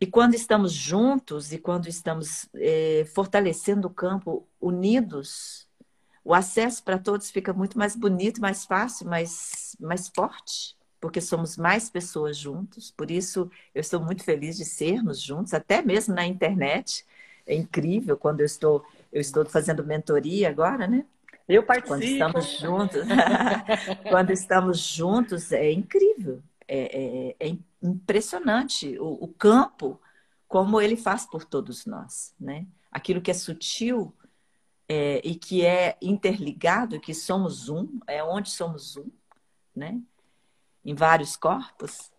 [0.00, 5.68] E quando estamos juntos e quando estamos é, fortalecendo o campo unidos,
[6.24, 11.58] o acesso para todos fica muito mais bonito, mais fácil, mais, mais forte, porque somos
[11.58, 12.90] mais pessoas juntos.
[12.90, 17.04] Por isso, eu estou muito feliz de sermos juntos, até mesmo na internet
[17.46, 21.04] é incrível quando eu estou, eu estou fazendo mentoria agora, né?
[21.48, 21.88] Eu participo.
[21.88, 23.02] Quando estamos juntos,
[24.08, 30.00] quando estamos juntos, é incrível, é, é, é impressionante o, o, campo,
[30.46, 32.66] como ele faz por todos nós, né?
[32.92, 34.14] Aquilo que é sutil
[34.88, 39.10] é, e que é interligado, que somos um, é onde somos um,
[39.74, 40.00] né?
[40.84, 42.12] Em vários corpos,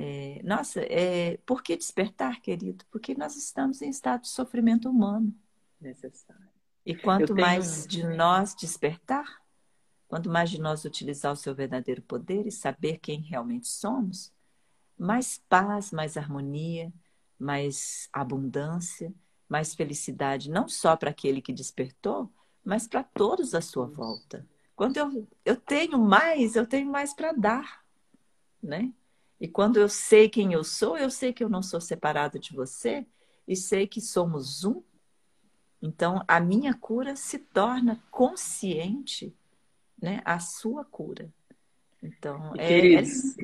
[0.00, 2.84] é, nossa, é, por que despertar, querido?
[2.90, 5.34] Porque nós estamos em estado de sofrimento humano.
[5.80, 6.48] Necessário.
[6.84, 7.46] E quanto tenho...
[7.46, 9.42] mais de nós despertar,
[10.08, 14.32] quanto mais de nós utilizar o seu verdadeiro poder e saber quem realmente somos,
[14.98, 16.92] mais paz, mais harmonia,
[17.38, 19.12] mais abundância,
[19.48, 22.30] mais felicidade, não só para aquele que despertou,
[22.64, 24.46] mas para todos à sua volta.
[24.76, 27.84] Quando eu, eu tenho mais, eu tenho mais para dar,
[28.62, 28.92] né?
[29.40, 32.54] E quando eu sei quem eu sou, eu sei que eu não sou separado de
[32.54, 33.06] você
[33.48, 34.82] e sei que somos um.
[35.80, 39.34] Então, a minha cura se torna consciente,
[40.00, 40.20] né?
[40.26, 41.30] A sua cura.
[42.02, 43.36] Então, e, é, é queridos,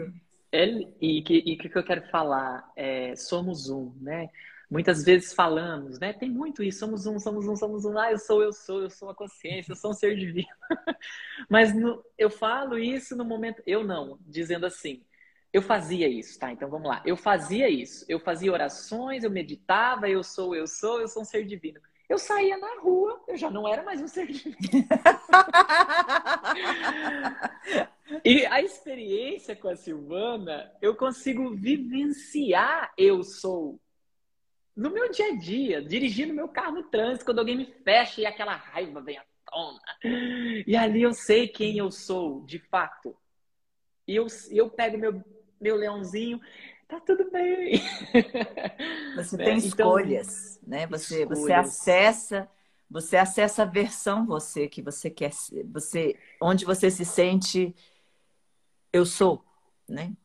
[0.52, 0.66] é
[1.00, 2.70] e o que, que eu quero falar?
[2.76, 4.28] É, somos um, né?
[4.68, 6.12] Muitas vezes falamos, né?
[6.12, 7.96] Tem muito isso, somos um, somos um, somos um.
[7.96, 10.48] Ah, eu sou, eu sou, eu sou a consciência, eu sou um ser divino.
[11.48, 15.02] Mas no, eu falo isso no momento, eu não, dizendo assim,
[15.56, 16.52] eu fazia isso, tá?
[16.52, 17.00] Então vamos lá.
[17.02, 18.04] Eu fazia isso.
[18.10, 21.80] Eu fazia orações, eu meditava, eu sou, eu sou, eu sou um ser divino.
[22.10, 24.54] Eu saía na rua, eu já não era mais um ser divino.
[28.22, 33.80] e a experiência com a Silvana, eu consigo vivenciar eu sou
[34.76, 38.26] no meu dia a dia, dirigindo meu carro no trânsito, quando alguém me fecha e
[38.26, 39.80] aquela raiva vem à tona.
[40.66, 43.16] E ali eu sei quem eu sou, de fato.
[44.06, 45.24] E eu, eu pego meu
[45.60, 46.40] meu leãozinho,
[46.88, 47.80] tá tudo bem.
[49.16, 49.44] Você né?
[49.44, 50.86] tem então, escolhas, né?
[50.86, 51.38] Você, escolhas.
[51.38, 52.50] você acessa,
[52.90, 55.32] você acessa a versão você que você quer,
[55.72, 57.74] você, onde você se sente
[58.92, 59.44] eu sou,
[59.88, 60.16] né?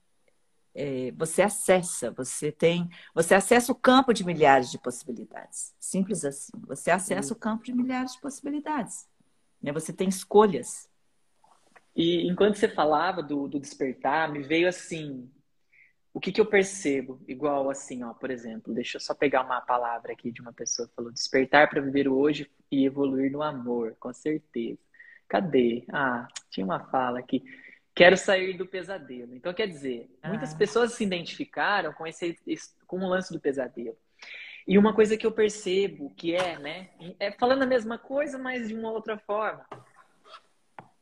[0.74, 5.76] É, você acessa, você tem, você acessa o campo de milhares de possibilidades.
[5.78, 6.54] Simples assim.
[6.68, 9.06] Você acessa o campo de milhares de possibilidades.
[9.62, 9.72] Né?
[9.74, 10.90] Você tem escolhas.
[11.96, 15.30] E enquanto você falava do, do despertar, me veio assim,
[16.14, 17.22] o que, que eu percebo?
[17.28, 20.88] Igual assim, ó, por exemplo, deixa eu só pegar uma palavra aqui de uma pessoa
[20.88, 24.80] que falou: despertar para viver o hoje e evoluir no amor, com certeza.
[25.28, 25.86] Cadê?
[25.92, 27.44] Ah, tinha uma fala aqui.
[27.94, 29.36] Quero sair do pesadelo.
[29.36, 30.58] Então, quer dizer, muitas ah.
[30.58, 32.38] pessoas se identificaram com esse,
[32.88, 33.98] com o lance do pesadelo.
[34.68, 36.90] E uma coisa que eu percebo que é, né,
[37.20, 39.66] é falando a mesma coisa, mas de uma outra forma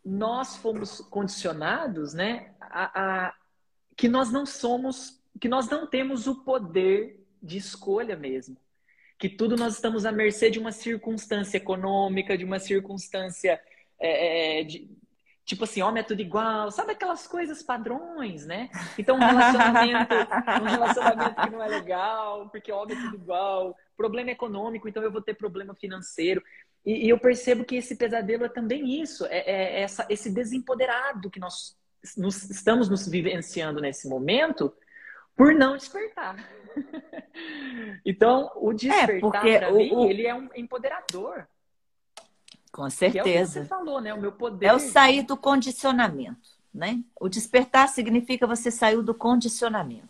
[0.10, 3.34] nós fomos condicionados, né, a, a,
[3.96, 8.58] que nós não somos, que nós não temos o poder de escolha mesmo,
[9.18, 13.62] que tudo nós estamos à mercê de uma circunstância econômica, de uma circunstância
[14.00, 14.90] é, é de,
[15.46, 18.70] tipo assim, homem é tudo igual, sabe aquelas coisas padrões, né?
[18.98, 20.14] Então um relacionamento,
[20.62, 25.12] um relacionamento que não é legal, porque homem é tudo igual, problema econômico, então eu
[25.12, 26.42] vou ter problema financeiro.
[26.86, 31.30] E, e eu percebo que esse pesadelo é também isso, é, é essa, esse desempoderado
[31.30, 31.78] que nós
[32.18, 34.74] nos, estamos nos vivenciando nesse momento
[35.36, 36.36] por não despertar.
[38.06, 40.10] então, o é, despertar é, para mim, o...
[40.10, 41.48] ele é um empoderador.
[42.72, 43.30] Com certeza.
[43.30, 44.14] é o que você falou, né?
[44.14, 44.68] O meu poder.
[44.68, 47.02] É o sair do condicionamento, né?
[47.20, 50.08] O despertar significa você saiu do condicionamento.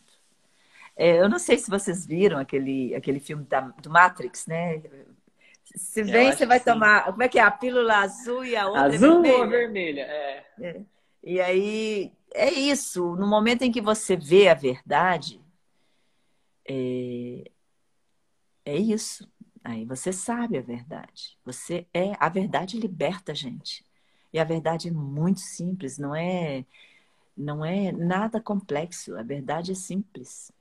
[0.96, 4.82] É, eu não sei se vocês viram aquele, aquele filme da, do Matrix, né?
[5.76, 7.06] Se vem, você vai tomar.
[7.06, 7.42] Como é que é?
[7.42, 9.38] A pílula azul e a outra azul vermelha.
[9.38, 10.02] ou vermelha?
[10.02, 10.46] É.
[10.62, 10.82] é.
[11.24, 13.16] E aí é isso.
[13.16, 15.42] No momento em que você vê a verdade,
[16.68, 17.52] é,
[18.66, 19.30] é isso.
[19.64, 21.38] Aí você sabe a verdade.
[21.46, 23.86] Você é a verdade liberta a gente.
[24.32, 26.66] E a verdade é muito simples, não é
[27.36, 29.16] não é nada complexo.
[29.18, 30.52] A verdade é simples.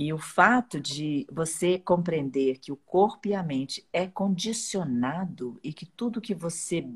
[0.00, 5.74] E o fato de você compreender que o corpo e a mente é condicionado e
[5.74, 6.88] que tudo que você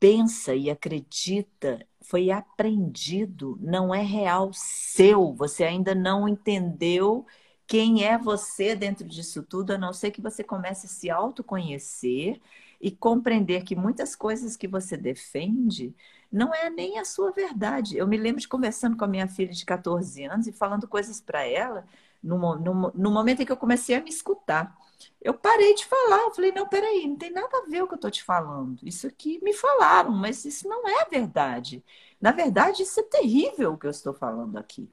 [0.00, 5.32] pensa e acredita foi aprendido, não é real seu.
[5.34, 7.24] Você ainda não entendeu
[7.66, 12.40] quem é você dentro disso tudo, a não ser que você comece a se autoconhecer
[12.80, 15.94] e compreender que muitas coisas que você defende
[16.30, 17.96] não é nem a sua verdade.
[17.96, 21.20] Eu me lembro de conversando com a minha filha de 14 anos e falando coisas
[21.20, 21.86] para ela
[22.22, 24.76] no, no, no, momento em que eu comecei a me escutar.
[25.20, 27.94] Eu parei de falar, eu falei, não, peraí, não tem nada a ver o que
[27.94, 28.78] eu estou te falando.
[28.82, 31.84] Isso aqui me falaram, mas isso não é verdade.
[32.20, 34.88] Na verdade, isso é terrível o que eu estou falando aqui.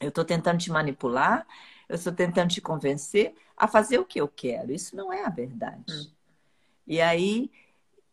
[0.00, 1.46] Eu estou tentando te manipular,
[1.92, 4.72] eu estou tentando te convencer a fazer o que eu quero.
[4.72, 5.92] Isso não é a verdade.
[5.92, 6.06] Hum.
[6.86, 7.50] E aí,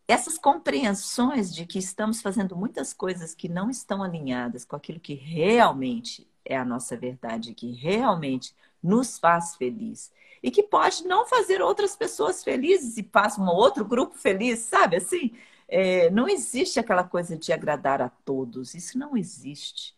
[0.06, 5.14] essas compreensões de que estamos fazendo muitas coisas que não estão alinhadas com aquilo que
[5.14, 10.12] realmente é a nossa verdade, que realmente nos faz feliz
[10.42, 14.96] e que pode não fazer outras pessoas felizes e faz um outro grupo feliz, sabe?
[14.96, 15.32] Assim,
[15.66, 19.94] é, não existe aquela coisa de agradar a todos, isso não existe.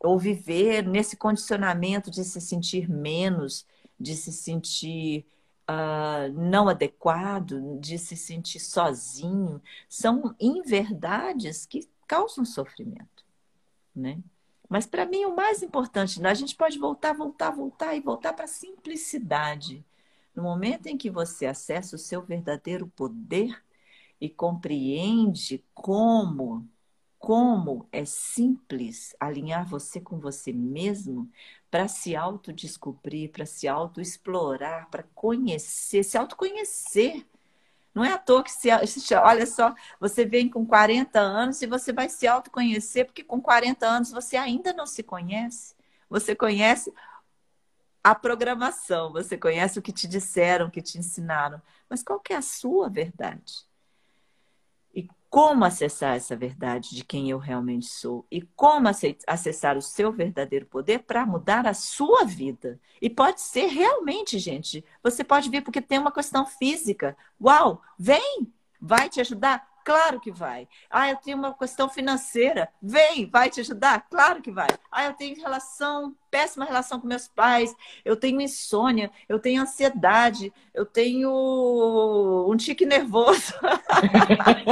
[0.00, 3.66] Ou viver nesse condicionamento de se sentir menos,
[3.98, 5.26] de se sentir
[5.68, 13.24] uh, não adequado, de se sentir sozinho, são inverdades que causam sofrimento,
[13.94, 14.18] né?
[14.68, 18.46] Mas para mim o mais importante, a gente pode voltar, voltar, voltar e voltar para
[18.46, 19.84] a simplicidade.
[20.34, 23.62] No momento em que você acessa o seu verdadeiro poder
[24.20, 26.68] e compreende como
[27.26, 31.28] como é simples alinhar você com você mesmo
[31.68, 37.26] para se autodescobrir, para se autoexplorar, para conhecer, se autoconhecer.
[37.92, 38.68] Não é à toa que se,
[39.18, 43.84] olha só, você vem com 40 anos e você vai se autoconhecer, porque com 40
[43.84, 45.74] anos você ainda não se conhece.
[46.08, 46.94] Você conhece
[48.04, 51.60] a programação, você conhece o que te disseram, o que te ensinaram,
[51.90, 53.65] mas qual que é a sua verdade?
[55.28, 58.26] Como acessar essa verdade de quem eu realmente sou?
[58.30, 58.88] E como
[59.26, 62.80] acessar o seu verdadeiro poder para mudar a sua vida?
[63.02, 64.84] E pode ser realmente, gente.
[65.02, 67.16] Você pode vir porque tem uma questão física.
[67.40, 68.52] Uau, vem!
[68.80, 69.66] Vai te ajudar?
[69.86, 70.68] Claro que vai.
[70.90, 72.68] Ah, eu tenho uma questão financeira.
[72.82, 74.04] Vem, vai te ajudar?
[74.10, 74.66] Claro que vai.
[74.90, 77.72] Ah, eu tenho relação, péssima relação com meus pais.
[78.04, 81.30] Eu tenho insônia, eu tenho ansiedade, eu tenho
[82.50, 83.54] um tique nervoso.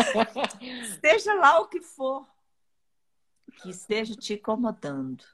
[0.90, 2.26] esteja lá o que for
[3.62, 5.24] que esteja te incomodando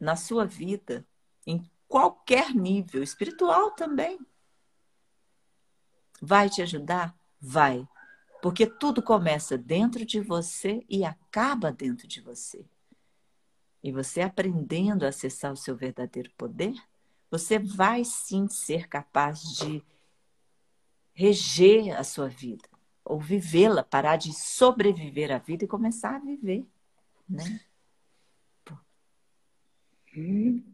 [0.00, 1.04] na sua vida,
[1.44, 4.20] em qualquer nível, espiritual também.
[6.20, 7.12] Vai te ajudar?
[7.40, 7.88] Vai.
[8.42, 12.66] Porque tudo começa dentro de você e acaba dentro de você.
[13.80, 16.74] E você aprendendo a acessar o seu verdadeiro poder,
[17.30, 19.80] você vai sim ser capaz de
[21.14, 22.68] reger a sua vida,
[23.04, 26.66] ou vivê-la, parar de sobreviver à vida e começar a viver,
[27.28, 27.60] né?
[30.16, 30.71] Hum.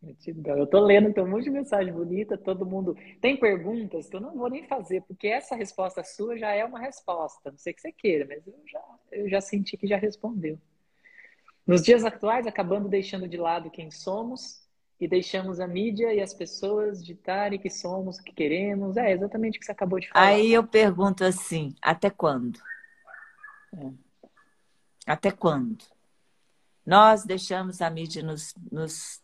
[0.00, 2.96] Eu tô lendo, tem um monte de mensagem bonita, todo mundo.
[3.20, 6.78] Tem perguntas que eu não vou nem fazer, porque essa resposta sua já é uma
[6.78, 7.50] resposta.
[7.50, 10.56] Não sei que você queira, mas eu já, eu já senti que já respondeu.
[11.66, 14.64] Nos dias atuais, acabando deixando de lado quem somos
[15.00, 18.96] e deixamos a mídia e as pessoas ditarem que somos, o que queremos.
[18.96, 20.28] É exatamente o que você acabou de falar.
[20.28, 22.60] Aí eu pergunto assim: até quando?
[23.76, 23.90] É.
[25.06, 25.84] Até quando?
[26.86, 29.22] Nós deixamos a mídia nos, nos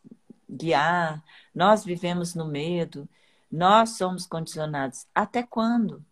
[0.54, 1.22] guiar,
[1.54, 3.08] nós vivemos no medo,
[3.50, 5.06] nós somos condicionados.
[5.14, 6.04] Até quando?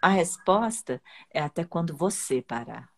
[0.00, 2.92] A resposta é até quando você parar.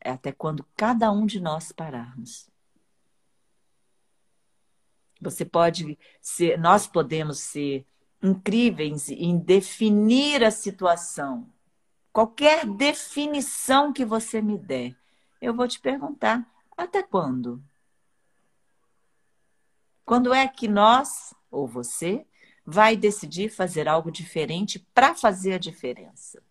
[0.00, 2.48] É até quando cada um de nós pararmos.
[5.20, 7.86] Você pode ser, nós podemos ser
[8.22, 11.50] incríveis em definir a situação.
[12.12, 14.94] Qualquer definição que você me der,
[15.40, 16.46] eu vou te perguntar:
[16.76, 17.62] até quando?
[20.04, 22.26] Quando é que nós, ou você,
[22.64, 26.42] vai decidir fazer algo diferente para fazer a diferença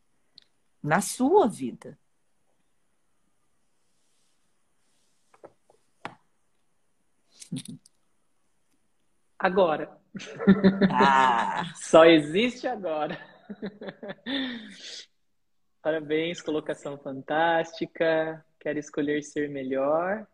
[0.81, 1.97] na sua vida?
[9.37, 9.97] Agora.
[10.91, 11.63] Ah.
[11.75, 13.19] Só existe agora.
[15.81, 18.43] Parabéns, colocação fantástica.
[18.59, 20.25] Quero escolher ser melhor.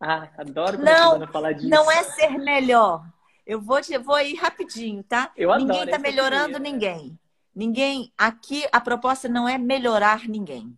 [0.00, 1.68] Ah, adoro não, falar disso.
[1.68, 3.06] Não é ser melhor.
[3.46, 5.32] Eu vou, te, vou ir rapidinho, tá?
[5.36, 7.18] Eu adoro, ninguém está melhorando ninguém.
[7.54, 8.12] Ninguém.
[8.18, 10.76] Aqui a proposta não é melhorar ninguém.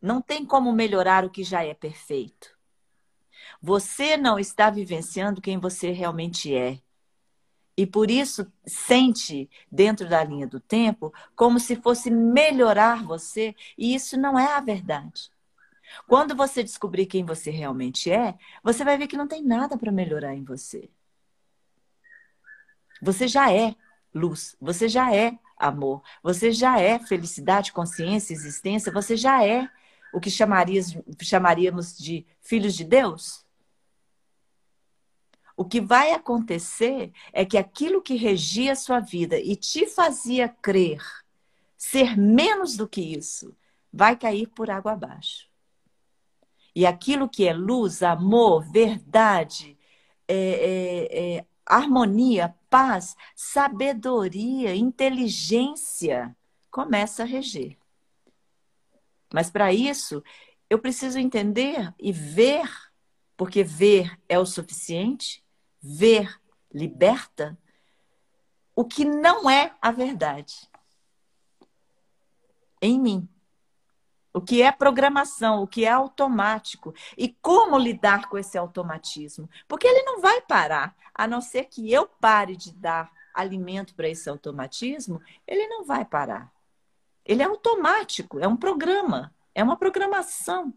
[0.00, 2.56] Não tem como melhorar o que já é perfeito.
[3.60, 6.80] Você não está vivenciando quem você realmente é.
[7.76, 13.94] E por isso sente dentro da linha do tempo como se fosse melhorar você, e
[13.94, 15.30] isso não é a verdade.
[16.06, 19.92] Quando você descobrir quem você realmente é, você vai ver que não tem nada para
[19.92, 20.90] melhorar em você.
[23.00, 23.74] Você já é
[24.14, 29.68] luz, você já é amor, você já é felicidade, consciência, existência, você já é
[30.12, 33.44] o que chamaríamos de filhos de Deus.
[35.56, 40.48] O que vai acontecer é que aquilo que regia a sua vida e te fazia
[40.48, 41.02] crer
[41.76, 43.56] ser menos do que isso,
[43.92, 45.47] vai cair por água abaixo.
[46.78, 49.76] E aquilo que é luz, amor, verdade,
[50.28, 56.36] é, é, é, harmonia, paz, sabedoria, inteligência,
[56.70, 57.76] começa a reger.
[59.34, 60.22] Mas para isso,
[60.70, 62.70] eu preciso entender e ver,
[63.36, 65.44] porque ver é o suficiente,
[65.82, 66.32] ver
[66.72, 67.58] liberta,
[68.76, 70.70] o que não é a verdade
[72.80, 73.28] em mim
[74.38, 79.50] o que é programação, o que é automático e como lidar com esse automatismo.
[79.66, 84.08] Porque ele não vai parar, a não ser que eu pare de dar alimento para
[84.08, 86.52] esse automatismo, ele não vai parar.
[87.24, 90.72] Ele é automático, é um programa, é uma programação,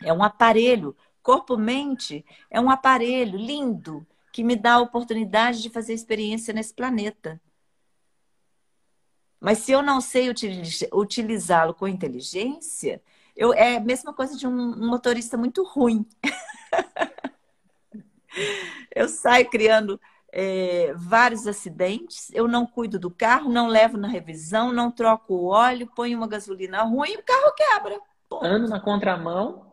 [0.00, 0.96] é um aparelho.
[1.20, 7.40] Corpo-mente é um aparelho lindo que me dá a oportunidade de fazer experiência nesse planeta.
[9.40, 10.32] Mas se eu não sei
[10.92, 13.00] utilizá-lo com inteligência,
[13.36, 16.04] eu, é a mesma coisa de um, um motorista muito ruim.
[18.94, 20.00] eu saio criando
[20.32, 25.46] é, vários acidentes, eu não cuido do carro, não levo na revisão, não troco o
[25.46, 28.00] óleo, ponho uma gasolina ruim e o carro quebra.
[28.42, 29.68] Ando na contramão.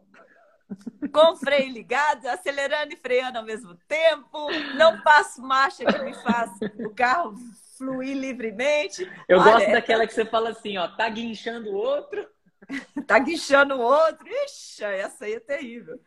[1.13, 6.51] Com freio ligado, acelerando e freando ao mesmo tempo, não passo marcha que me faz
[6.79, 7.35] o carro
[7.77, 9.09] fluir livremente.
[9.27, 12.27] Eu Olha, gosto daquela que você fala assim, ó, tá guinchando o outro.
[13.07, 14.27] tá guinchando o outro.
[14.27, 15.99] Ixi, essa aí é terrível.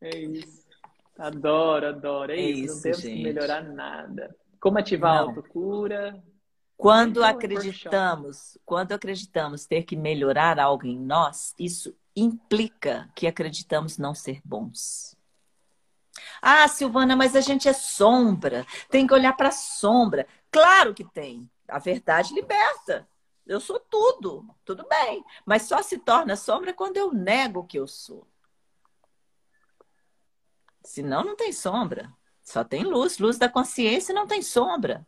[0.00, 0.64] É isso.
[1.18, 2.32] Adoro, adoro.
[2.32, 3.16] É, é isso, não temos gente.
[3.16, 4.36] que melhorar nada.
[4.60, 5.20] Como ativar não.
[5.20, 6.22] a autocura?
[6.76, 14.14] Quando acreditamos, quando acreditamos ter que melhorar algo em nós, isso implica que acreditamos não
[14.14, 15.13] ser bons.
[16.46, 18.66] Ah, Silvana, mas a gente é sombra.
[18.90, 20.26] Tem que olhar para a sombra.
[20.50, 21.50] Claro que tem.
[21.66, 23.08] A verdade liberta.
[23.46, 25.24] Eu sou tudo, tudo bem.
[25.46, 28.26] Mas só se torna sombra quando eu nego o que eu sou.
[30.82, 32.12] Senão não tem sombra.
[32.42, 33.18] Só tem luz.
[33.18, 35.06] Luz da consciência não tem sombra.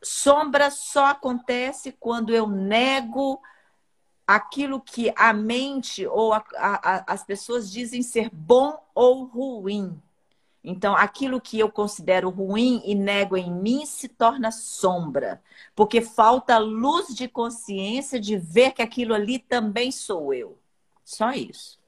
[0.00, 3.42] Sombra só acontece quando eu nego
[4.34, 10.00] aquilo que a mente ou a, a, as pessoas dizem ser bom ou ruim.
[10.62, 15.42] Então, aquilo que eu considero ruim e nego em mim se torna sombra,
[15.74, 20.56] porque falta luz de consciência de ver que aquilo ali também sou eu.
[21.04, 21.80] Só isso.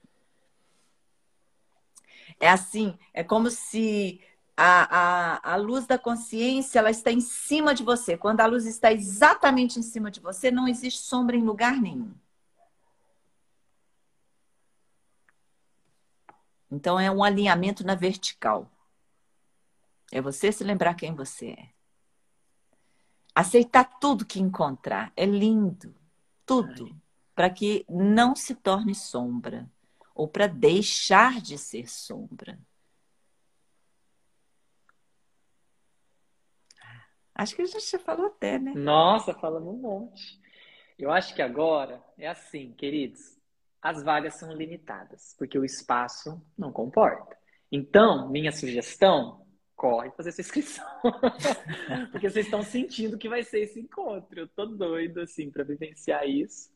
[2.40, 4.20] É assim, é como se
[4.56, 8.16] a, a, a luz da consciência ela está em cima de você.
[8.16, 12.12] Quando a luz está exatamente em cima de você, não existe sombra em lugar nenhum.
[16.72, 18.66] Então é um alinhamento na vertical.
[20.10, 21.68] É você se lembrar quem você é.
[23.34, 25.12] Aceitar tudo que encontrar.
[25.14, 25.94] É lindo.
[26.46, 26.98] Tudo.
[27.34, 29.70] Para que não se torne sombra.
[30.14, 32.58] Ou para deixar de ser sombra.
[37.34, 38.72] Acho que a gente já falou até, né?
[38.74, 40.40] Nossa, falamos um monte.
[40.98, 43.41] Eu acho que agora é assim, queridos.
[43.82, 47.36] As vagas são limitadas, porque o espaço não comporta.
[47.70, 50.86] Então, minha sugestão, corre fazer sua inscrição.
[52.12, 54.38] porque vocês estão sentindo que vai ser esse encontro.
[54.38, 56.70] Eu tô doido, assim, para vivenciar isso.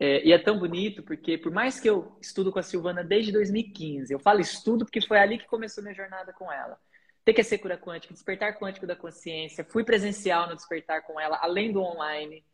[0.00, 3.30] É, e é tão bonito porque, por mais que eu estudo com a Silvana desde
[3.30, 6.76] 2015, eu falo estudo porque foi ali que começou minha jornada com ela.
[7.24, 11.80] TQC Cura Quântica, Despertar Quântico da Consciência, fui presencial no Despertar com ela, além do
[11.80, 12.44] online.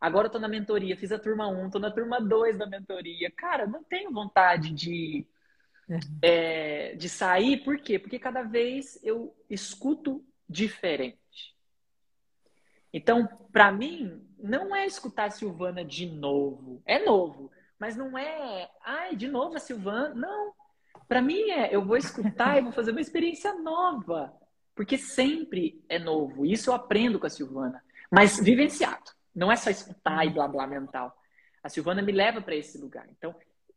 [0.00, 3.30] Agora eu tô na mentoria, fiz a turma 1, tô na turma 2 da mentoria.
[3.30, 5.26] Cara, não tenho vontade de,
[6.22, 7.98] é, de sair, por quê?
[7.98, 11.56] Porque cada vez eu escuto diferente.
[12.92, 16.80] Então, para mim, não é escutar a Silvana de novo.
[16.86, 20.14] É novo, mas não é, ai, de novo a Silvana.
[20.14, 20.52] Não,
[21.08, 24.32] para mim é, eu vou escutar e vou fazer uma experiência nova,
[24.76, 26.46] porque sempre é novo.
[26.46, 29.17] Isso eu aprendo com a Silvana, mas vivenciado.
[29.38, 31.16] Não é só escutar e blá blá mental.
[31.62, 33.06] A Silvana me leva para esse lugar.
[33.08, 33.32] Então,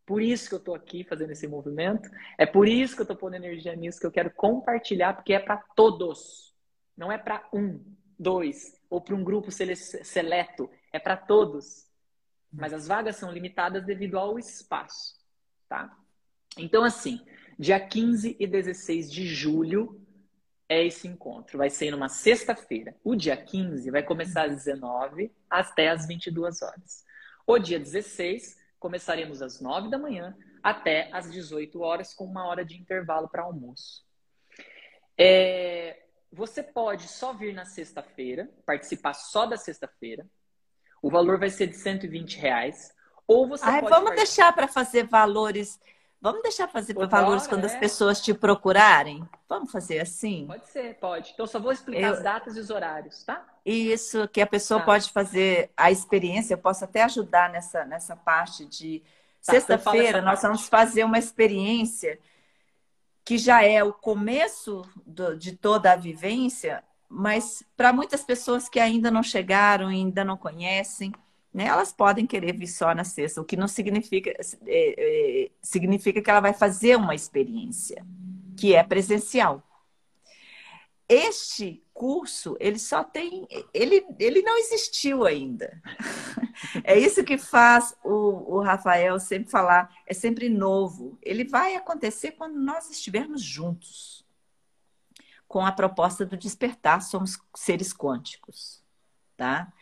[0.08, 2.10] por isso que eu estou aqui fazendo esse movimento.
[2.36, 5.40] É por isso que eu estou pondo energia nisso, que eu quero compartilhar, porque é
[5.40, 6.52] para todos.
[6.98, 7.80] Não é para um,
[8.18, 10.68] dois, ou para um grupo seleto.
[10.92, 11.86] É para todos.
[12.52, 15.16] Mas as vagas são limitadas devido ao espaço.
[15.70, 15.96] Tá?
[16.58, 17.24] Então, assim,
[17.60, 20.01] dia 15 e 16 de julho
[20.72, 21.58] é esse encontro.
[21.58, 22.96] Vai ser numa sexta-feira.
[23.04, 27.04] O dia 15 vai começar às 19 até às 22 horas.
[27.46, 32.64] O dia 16 começaremos às 9 da manhã até às 18 horas, com uma hora
[32.64, 34.06] de intervalo para almoço.
[35.18, 40.26] É, você pode só vir na sexta-feira, participar só da sexta-feira.
[41.02, 42.96] O valor vai ser de 120 reais.
[43.28, 43.90] Ou você Ai, pode.
[43.90, 44.46] Vamos participar...
[44.46, 45.78] deixar para fazer valores
[46.22, 47.66] Vamos deixar fazer Por valores quando é.
[47.66, 49.28] as pessoas te procurarem?
[49.50, 50.46] Vamos fazer assim?
[50.46, 51.32] Pode ser, pode.
[51.34, 52.14] Então, só vou explicar eu...
[52.14, 53.44] as datas e os horários, tá?
[53.66, 54.86] Isso, que a pessoa tá.
[54.86, 59.00] pode fazer a experiência, eu posso até ajudar nessa, nessa parte de.
[59.00, 62.20] Tá, então Sexta-feira, nós vamos fazer uma experiência
[63.26, 68.80] que já é o começo do, de toda a vivência, mas para muitas pessoas que
[68.80, 71.12] ainda não chegaram, ainda não conhecem,
[71.54, 71.66] né?
[71.66, 76.30] Elas podem querer vir só na sexta, o que não significa, é, é, significa que
[76.30, 78.06] ela vai fazer uma experiência,
[78.58, 79.64] que é presencial.
[81.10, 83.46] Este curso, ele só tem.
[83.74, 85.82] Ele, ele não existiu ainda.
[86.84, 91.18] É isso que faz o, o Rafael sempre falar, é sempre novo.
[91.22, 94.24] Ele vai acontecer quando nós estivermos juntos.
[95.48, 98.84] com a proposta do despertar, somos seres quânticos,
[99.36, 99.74] tá?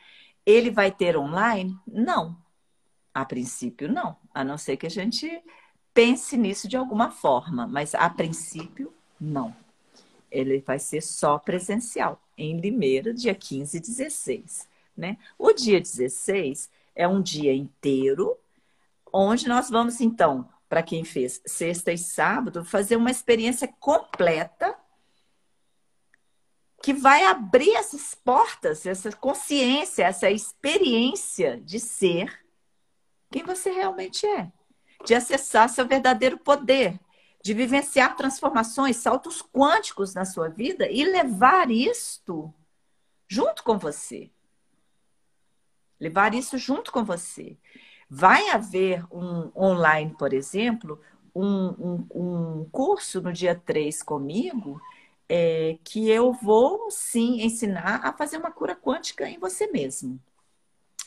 [0.50, 1.78] Ele vai ter online?
[1.86, 2.36] Não.
[3.14, 4.18] A princípio, não.
[4.34, 5.44] A não ser que a gente
[5.94, 8.92] pense nisso de alguma forma, mas a princípio,
[9.22, 9.56] não.
[10.32, 14.68] Ele vai ser só presencial, em Limeira, dia 15 e 16.
[14.98, 15.18] Né?
[15.38, 18.36] O dia 16 é um dia inteiro,
[19.14, 24.76] onde nós vamos, então, para quem fez sexta e sábado, fazer uma experiência completa
[26.82, 32.40] que vai abrir essas portas, essa consciência, essa experiência de ser
[33.32, 34.52] quem você realmente é,
[35.06, 37.00] de acessar seu verdadeiro poder,
[37.44, 42.54] de vivenciar transformações, saltos quânticos na sua vida e levar isto
[43.28, 44.32] junto com você.
[46.00, 47.58] Levar isso junto com você.
[48.10, 51.00] Vai haver um online, por exemplo,
[51.36, 54.82] um, um, um curso no dia 3 comigo,
[55.30, 60.20] é, que eu vou sim ensinar a fazer uma cura quântica em você mesmo.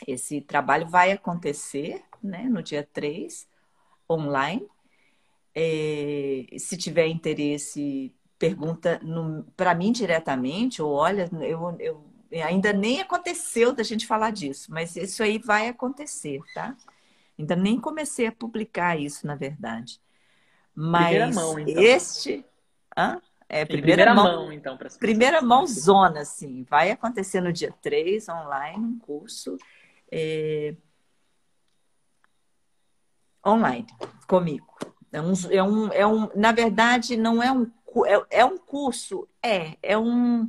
[0.06, 3.48] Esse trabalho vai acontecer né, no dia 3,
[4.08, 4.66] online.
[5.54, 9.00] É, se tiver interesse, pergunta
[9.56, 12.04] para mim diretamente, ou olha, eu, eu,
[12.44, 16.76] ainda nem aconteceu da gente falar disso, mas isso aí vai acontecer, tá?
[17.38, 20.00] Ainda nem comecei a publicar isso, na verdade.
[20.74, 21.82] Mas mão, então.
[21.82, 22.44] este.
[22.96, 23.20] Hã?
[23.52, 26.64] É, primeira, primeira mão, mão, então, para Primeira mão zona, sim.
[26.70, 29.58] Vai acontecer no dia 3, online, um curso.
[30.10, 30.74] É...
[33.46, 33.86] Online,
[34.26, 34.66] comigo.
[35.12, 37.70] É um, é um, é um, na verdade, não é um,
[38.06, 40.48] é, é um curso, é, é, um,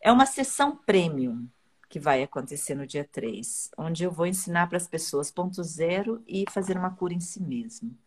[0.00, 1.48] é uma sessão premium
[1.88, 6.22] que vai acontecer no dia 3, onde eu vou ensinar para as pessoas ponto zero
[6.28, 7.98] e fazer uma cura em si mesmo.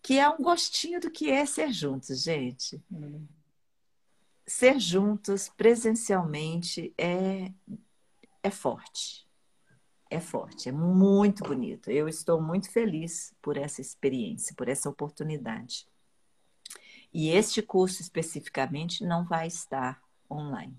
[0.00, 2.80] Que é um gostinho do que é ser juntos, gente.
[2.92, 3.26] Hum
[4.46, 7.50] ser juntos presencialmente é,
[8.42, 9.26] é forte.
[10.08, 11.90] É forte, é muito bonito.
[11.90, 15.84] Eu estou muito feliz por essa experiência, por essa oportunidade.
[17.12, 20.76] E este curso especificamente não vai estar online,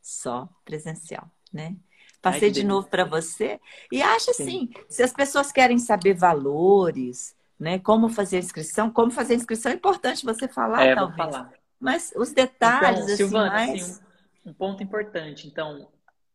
[0.00, 1.76] só presencial, né?
[2.22, 3.60] Passei Ai, de novo para você
[3.90, 9.34] e acho assim, se as pessoas querem saber valores, né, como fazer inscrição, como fazer
[9.34, 11.16] inscrição é importante você falar, é, talvez.
[11.16, 11.61] Falar.
[11.82, 13.82] Mas os detalhes, então, assim, Silvana, mais...
[13.82, 14.00] assim,
[14.46, 15.48] um, um ponto importante.
[15.48, 15.88] Então,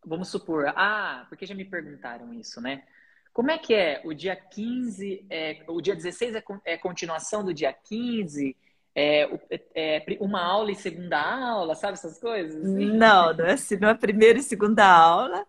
[0.06, 2.84] vamos supor, ah, porque já me perguntaram isso, né?
[3.32, 4.02] Como é que é?
[4.04, 8.58] O dia 15, é, o dia 16 é, é continuação do dia 15?
[8.94, 9.30] É,
[9.74, 12.62] é, uma aula e segunda aula, sabe essas coisas?
[12.62, 15.46] Não, não é assim, não é primeira e segunda aula.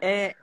[0.00, 0.34] É,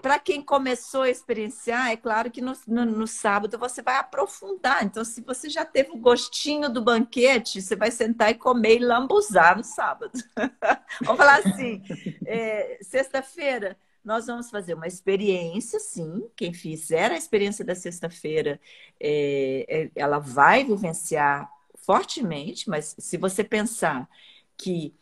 [0.00, 4.84] para quem começou a experienciar, é claro que no, no, no, sábado você vai aprofundar.
[4.84, 8.84] Então, se você já teve o gostinho do banquete, você vai sentar e comer e
[8.84, 10.12] lambuzar no sábado.
[11.02, 11.82] vamos falar assim:
[12.26, 16.28] é, sexta-feira, nós vamos fazer uma experiência, sim.
[16.36, 18.60] Quem fizer a experiência da sexta-feira,
[19.00, 24.08] é, é, ela vai vivenciar fortemente, mas se você pensar
[24.56, 24.94] que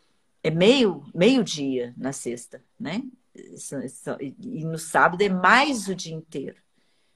[0.42, 3.02] é meio, meio dia na sexta, né?
[4.40, 6.56] E no sábado é mais o dia inteiro.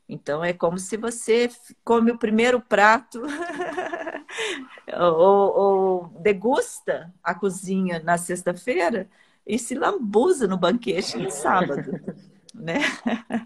[0.09, 1.49] Então é como se você
[1.85, 3.23] come o primeiro prato
[4.99, 9.09] ou, ou, degusta a cozinha na sexta-feira
[9.47, 11.93] e se lambuza no banquete no sábado,
[12.53, 12.81] né?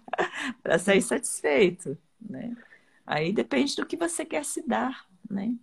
[0.62, 2.56] Para sair satisfeito, né?
[3.06, 5.54] Aí depende do que você quer se dar, né?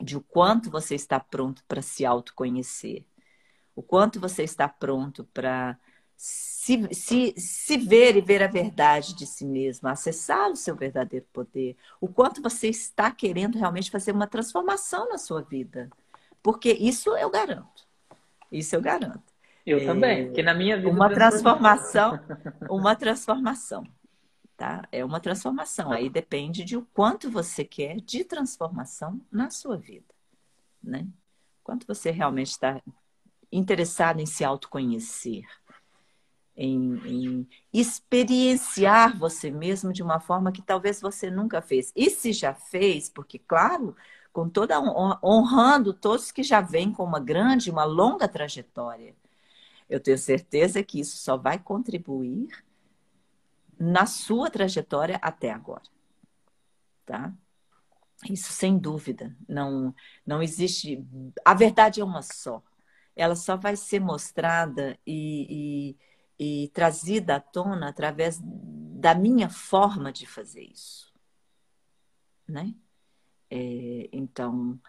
[0.00, 3.04] De o quanto você está pronto para se autoconhecer,
[3.76, 5.78] o quanto você está pronto para
[6.16, 11.26] se, se, se ver e ver a verdade de si mesmo, acessar o seu verdadeiro
[11.32, 15.90] poder, o quanto você está querendo realmente fazer uma transformação na sua vida.
[16.42, 17.86] Porque isso eu garanto.
[18.50, 19.34] Isso eu garanto.
[19.66, 20.88] Eu é, também, porque na minha vida.
[20.88, 22.20] Uma transformação,
[22.70, 23.86] uma transformação.
[24.56, 24.86] Tá?
[24.92, 25.90] É uma transformação.
[25.90, 30.14] Aí depende de o quanto você quer de transformação na sua vida.
[30.82, 31.06] Né?
[31.62, 32.80] Quanto você realmente está
[33.50, 35.44] interessado em se autoconhecer
[36.56, 41.92] em, em, experienciar você mesmo de uma forma que talvez você nunca fez.
[41.96, 43.96] E se já fez, porque, claro,
[44.32, 44.80] com toda
[45.22, 49.14] honrando todos que já vêm com uma grande, uma longa trajetória,
[49.88, 52.48] eu tenho certeza que isso só vai contribuir
[53.78, 55.82] na sua trajetória até agora.
[57.04, 57.32] Tá?
[58.30, 59.36] Isso sem dúvida.
[59.48, 59.94] Não,
[60.26, 61.04] não existe.
[61.44, 62.62] A verdade é uma só.
[63.14, 65.96] Ela só vai ser mostrada e, e
[66.38, 71.12] e trazida à tona através da minha forma de fazer isso.
[72.48, 72.74] Né?
[73.50, 74.80] É, então,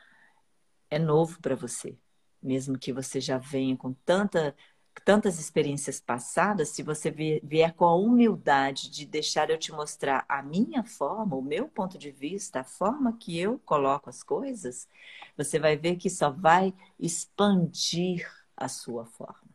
[0.90, 1.98] é novo para você.
[2.42, 4.56] mesmo que você já venha com tanta,
[5.04, 10.44] tantas experiências passadas, se você vier com a humildade de deixar eu te mostrar a
[10.44, 14.88] minha forma, o meu ponto de vista, a forma que eu coloco as coisas,
[15.36, 19.50] você vai ver que só vai expandir a sua forma.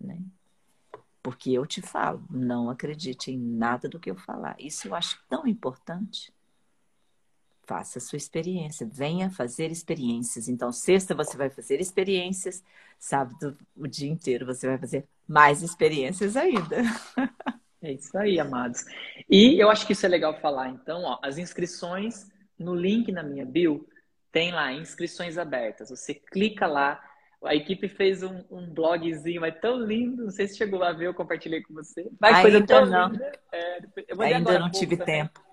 [0.00, 0.20] Né?
[1.26, 4.54] Porque eu te falo, não acredite em nada do que eu falar.
[4.60, 6.32] Isso eu acho tão importante.
[7.64, 10.48] Faça a sua experiência, venha fazer experiências.
[10.48, 12.62] Então, sexta você vai fazer experiências,
[12.96, 16.76] sábado o dia inteiro você vai fazer mais experiências ainda.
[17.82, 18.84] É isso aí, amados.
[19.28, 20.70] E eu acho que isso é legal falar.
[20.70, 22.26] Então, ó, as inscrições
[22.58, 23.86] no link na minha bio
[24.32, 25.90] tem lá inscrições abertas.
[25.90, 27.00] Você clica lá.
[27.46, 30.24] A equipe fez um, um blogzinho, mas tão lindo.
[30.24, 32.08] Não sei se chegou a ver, eu compartilhei com você.
[32.20, 33.08] Mas coisa tão não.
[33.08, 33.32] linda.
[33.52, 33.78] É,
[34.20, 35.22] Ainda não tive também.
[35.22, 35.46] tempo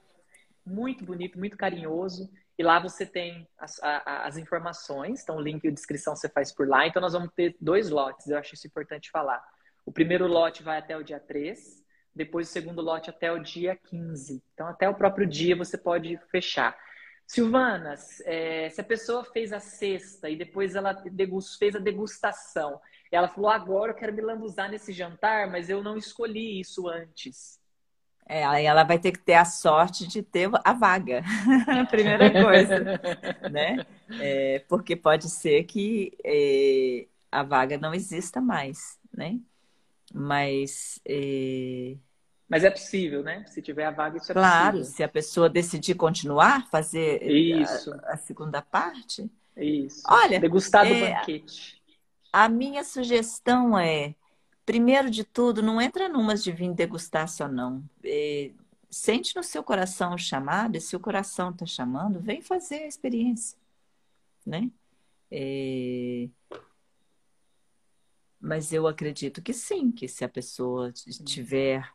[0.65, 2.29] muito bonito, muito carinhoso.
[2.57, 6.29] E lá você tem as, a, as informações, então o link e a descrição você
[6.29, 6.85] faz por lá.
[6.85, 9.43] Então nós vamos ter dois lotes, eu acho isso importante falar.
[9.85, 11.83] O primeiro lote vai até o dia 3,
[12.15, 14.41] depois o segundo lote até o dia 15.
[14.53, 16.77] Então até o próprio dia você pode fechar.
[17.33, 20.95] Silvana, é, se a pessoa fez a cesta e depois ela
[21.57, 22.79] fez a degustação,
[23.11, 27.59] ela falou: agora eu quero me lambuzar nesse jantar, mas eu não escolhi isso antes.
[28.27, 31.23] É, aí ela vai ter que ter a sorte de ter a vaga,
[31.89, 32.79] primeira coisa,
[33.49, 33.83] né?
[34.21, 39.39] É, porque pode ser que é, a vaga não exista mais, né?
[40.13, 41.97] Mas é...
[42.47, 43.45] mas é possível, né?
[43.47, 44.95] Se tiver a vaga, isso é claro, possível.
[44.95, 47.21] se a pessoa decidir continuar fazer
[48.03, 49.29] a, a, segunda parte.
[49.55, 50.03] Isso.
[50.07, 51.81] Olha, degustar do é, banquete.
[52.31, 54.15] A minha sugestão é
[54.65, 57.83] primeiro de tudo, não entra numas de vir degustar só, não.
[58.03, 58.51] É,
[58.89, 62.87] sente no seu coração o chamado, e se o coração está chamando, vem fazer a
[62.87, 63.57] experiência,
[64.45, 64.69] né?
[65.31, 66.29] É...
[68.39, 71.89] Mas eu acredito que sim, que se a pessoa tiver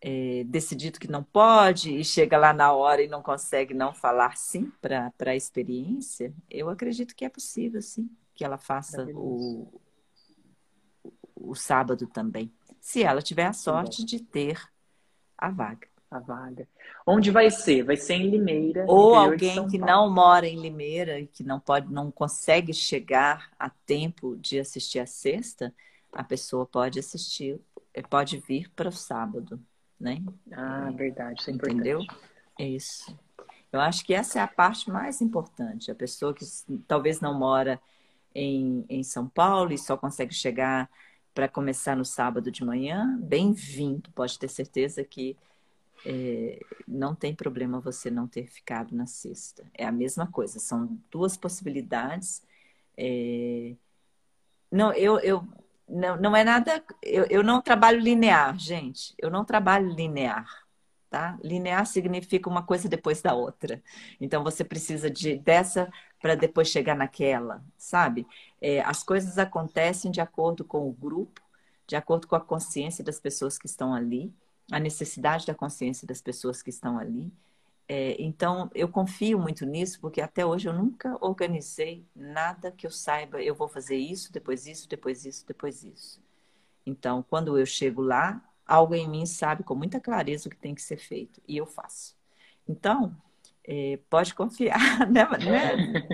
[0.00, 4.36] é, decidido que não pode e chega lá na hora e não consegue não falar
[4.36, 9.80] sim para a experiência, eu acredito que é possível, sim, que ela faça o,
[11.36, 14.60] o sábado também, se ela tiver a sorte de ter
[15.36, 15.88] a vaga.
[16.10, 16.66] A vaga.
[17.06, 17.84] Onde vai ser?
[17.84, 18.84] Vai ser em Limeira.
[18.88, 23.70] Ou alguém que não mora em Limeira e que não pode, não consegue chegar a
[23.70, 25.72] tempo de assistir a sexta,
[26.12, 27.60] a pessoa pode assistir,
[27.94, 29.62] eh, pode vir para o sábado,
[30.00, 30.22] né?
[30.50, 32.00] Ah, verdade, isso é entendeu?
[32.58, 33.16] É isso.
[33.72, 35.90] Eu acho que essa é a parte mais importante.
[35.90, 36.44] A pessoa que
[36.88, 37.80] talvez não mora
[38.34, 40.88] em, em São Paulo e só consegue chegar
[41.34, 44.10] para começar no sábado de manhã, bem-vindo.
[44.12, 45.36] Pode ter certeza que
[46.04, 49.64] é, não tem problema você não ter ficado na sexta.
[49.74, 52.42] É a mesma coisa, são duas possibilidades.
[52.96, 53.74] É...
[54.70, 55.46] Não, eu, eu
[55.90, 56.82] não, não é nada.
[57.02, 59.14] Eu, eu não trabalho linear, gente.
[59.18, 60.46] Eu não trabalho linear.
[61.10, 61.36] Tá?
[61.42, 63.82] Linear significa uma coisa depois da outra.
[64.20, 68.26] Então você precisa de dessa para depois chegar naquela, sabe?
[68.60, 71.40] É, as coisas acontecem de acordo com o grupo,
[71.86, 74.32] de acordo com a consciência das pessoas que estão ali,
[74.70, 77.32] a necessidade da consciência das pessoas que estão ali.
[77.92, 82.90] É, então, eu confio muito nisso, porque até hoje eu nunca organizei nada que eu
[82.90, 86.22] saiba, eu vou fazer isso, depois isso, depois isso, depois isso.
[86.86, 90.72] Então, quando eu chego lá, algo em mim sabe com muita clareza o que tem
[90.72, 92.14] que ser feito, e eu faço.
[92.68, 93.12] Então,
[93.66, 94.78] é, pode confiar,
[95.10, 95.26] né?
[95.44, 96.08] né?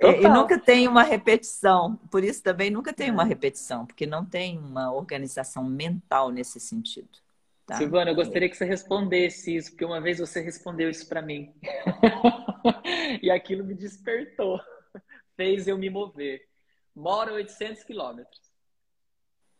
[0.00, 3.26] É, e nunca tem uma repetição, por isso também nunca tem uma é.
[3.26, 7.20] repetição, porque não tem uma organização mental nesse sentido.
[7.70, 7.76] Tá?
[7.76, 11.54] Silvana, eu gostaria que você respondesse isso, porque uma vez você respondeu isso para mim.
[13.22, 14.60] e aquilo me despertou,
[15.36, 16.48] fez eu me mover.
[16.92, 18.40] Moro 800 quilômetros.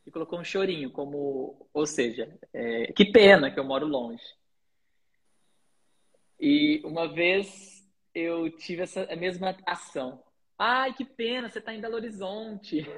[0.05, 4.25] E colocou um chorinho, como, ou seja, é, que pena que eu moro longe.
[6.41, 10.21] E uma vez eu tive essa a mesma ação.
[10.59, 12.85] Ai, que pena, você está em Belo Horizonte.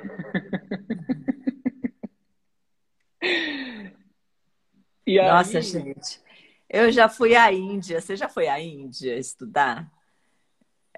[5.07, 5.21] e.
[5.21, 6.21] Nossa, gente.
[6.69, 8.01] Eu já fui à Índia.
[8.01, 9.91] Você já foi à Índia estudar?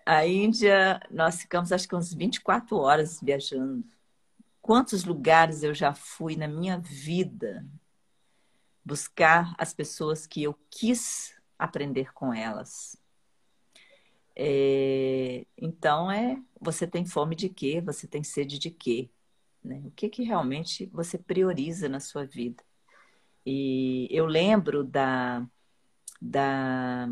[0.07, 3.85] A Índia, nós ficamos acho que uns 24 horas viajando.
[4.61, 7.67] Quantos lugares eu já fui na minha vida
[8.85, 13.01] buscar as pessoas que eu quis aprender com elas.
[14.37, 17.81] É, então é você tem fome de quê?
[17.81, 19.09] Você tem sede de quê?
[19.63, 19.81] Né?
[19.85, 22.63] O que que realmente você prioriza na sua vida?
[23.47, 25.47] E eu lembro da,
[26.21, 27.07] da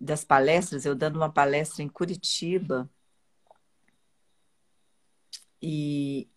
[0.00, 2.90] das palestras, eu dando uma palestra em Curitiba
[5.62, 6.28] e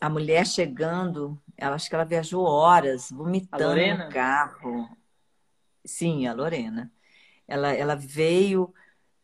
[0.00, 4.96] a mulher chegando, ela acho que ela viajou horas, vomitando no carro.
[5.84, 6.90] Sim, a Lorena.
[7.46, 8.74] Ela, ela veio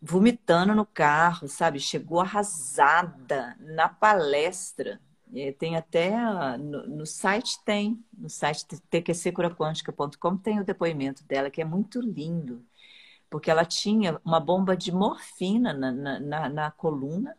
[0.00, 1.80] vomitando no carro, sabe?
[1.80, 5.00] Chegou arrasada na palestra.
[5.58, 6.16] Tem até
[6.56, 12.64] no, no, site tem, no site tqcuraquântica.com tem o depoimento dela, que é muito lindo,
[13.28, 17.36] porque ela tinha uma bomba de morfina na, na, na, na coluna,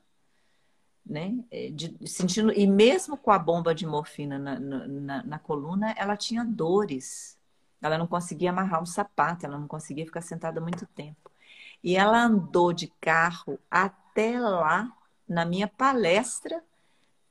[1.06, 1.38] né?
[1.50, 6.18] É, de, sentindo, e mesmo com a bomba de morfina na, na, na coluna, ela
[6.18, 7.38] tinha dores.
[7.82, 11.32] Ela não conseguia amarrar o sapato, ela não conseguia ficar sentada muito tempo.
[11.84, 14.92] E ela andou de carro até lá,
[15.28, 16.64] na minha palestra,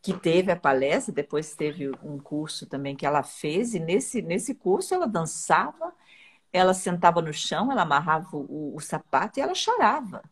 [0.07, 4.55] que teve a palestra, depois teve um curso também que ela fez, e nesse, nesse
[4.55, 5.93] curso ela dançava,
[6.53, 10.23] ela sentava no chão, ela amarrava o, o sapato e ela chorava,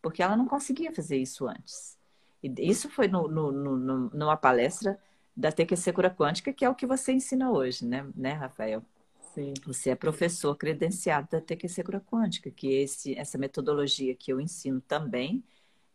[0.00, 1.98] porque ela não conseguia fazer isso antes.
[2.42, 4.98] E isso foi no, no, no, numa palestra
[5.36, 8.82] da TQC Cura Quântica, que é o que você ensina hoje, né, né Rafael?
[9.34, 9.52] Sim.
[9.66, 14.80] Você é professor credenciado da TQC Cura Quântica, que esse, essa metodologia que eu ensino
[14.80, 15.44] também.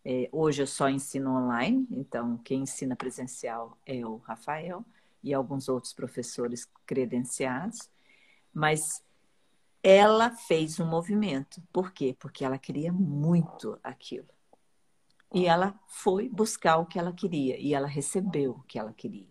[0.09, 4.85] É, hoje eu só ensino online, então quem ensina presencial é o Rafael
[5.21, 7.89] e alguns outros professores credenciados.
[8.53, 9.03] Mas
[9.83, 11.61] ela fez um movimento.
[11.73, 12.15] Por quê?
[12.17, 14.29] Porque ela queria muito aquilo.
[15.33, 19.27] E ela foi buscar o que ela queria e ela recebeu o que ela queria.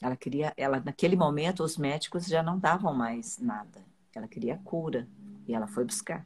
[0.00, 3.84] Ela queria, ela naquele momento os médicos já não davam mais nada.
[4.14, 5.08] Ela queria cura
[5.48, 6.24] e ela foi buscar.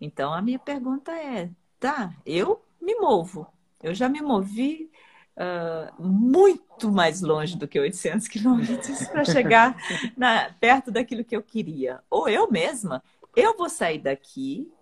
[0.00, 1.50] Então a minha pergunta é,
[1.84, 2.14] tá?
[2.24, 3.46] Eu me movo.
[3.82, 4.90] Eu já me movi
[5.36, 9.76] uh, muito mais longe do que 800 quilômetros para chegar
[10.16, 12.02] na, perto daquilo que eu queria.
[12.08, 13.04] Ou eu mesma,
[13.36, 14.72] eu vou sair daqui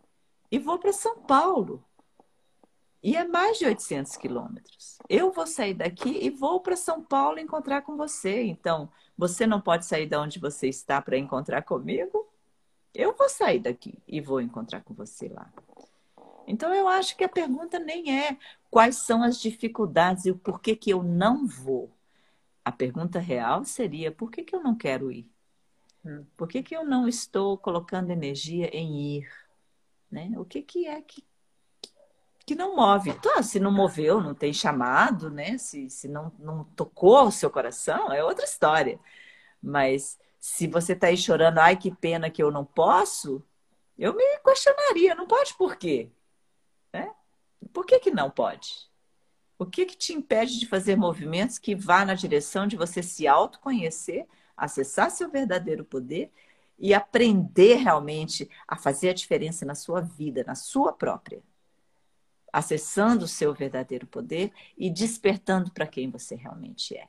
[0.48, 1.84] e vou para São Paulo.
[3.02, 4.98] E é mais de 800 quilômetros.
[5.08, 8.44] Eu vou sair daqui e vou para São Paulo encontrar com você.
[8.44, 8.88] Então,
[9.18, 12.28] você não pode sair de onde você está para encontrar comigo?
[12.94, 15.50] Eu vou sair daqui e vou encontrar com você lá.
[16.46, 18.36] Então, eu acho que a pergunta nem é
[18.70, 21.90] quais são as dificuldades e o porquê que eu não vou.
[22.64, 25.28] A pergunta real seria por que, que eu não quero ir?
[26.04, 26.24] Hum.
[26.36, 29.28] Por que, que eu não estou colocando energia em ir?
[30.10, 30.32] Né?
[30.36, 31.24] O que, que é que
[32.44, 33.12] que não move.
[33.14, 35.56] Tá, se não moveu, não tem chamado, né?
[35.58, 38.98] Se, se não, não tocou o seu coração, é outra história.
[39.62, 43.42] Mas se você está aí chorando, ai que pena que eu não posso,
[43.98, 46.10] eu me questionaria, não pode por quê?
[47.72, 48.90] Por que, que não pode?
[49.58, 53.28] O que, que te impede de fazer movimentos que vá na direção de você se
[53.28, 54.26] autoconhecer,
[54.56, 56.30] acessar seu verdadeiro poder
[56.78, 61.42] e aprender realmente a fazer a diferença na sua vida, na sua própria?
[62.52, 67.08] acessando o seu verdadeiro poder e despertando para quem você realmente é.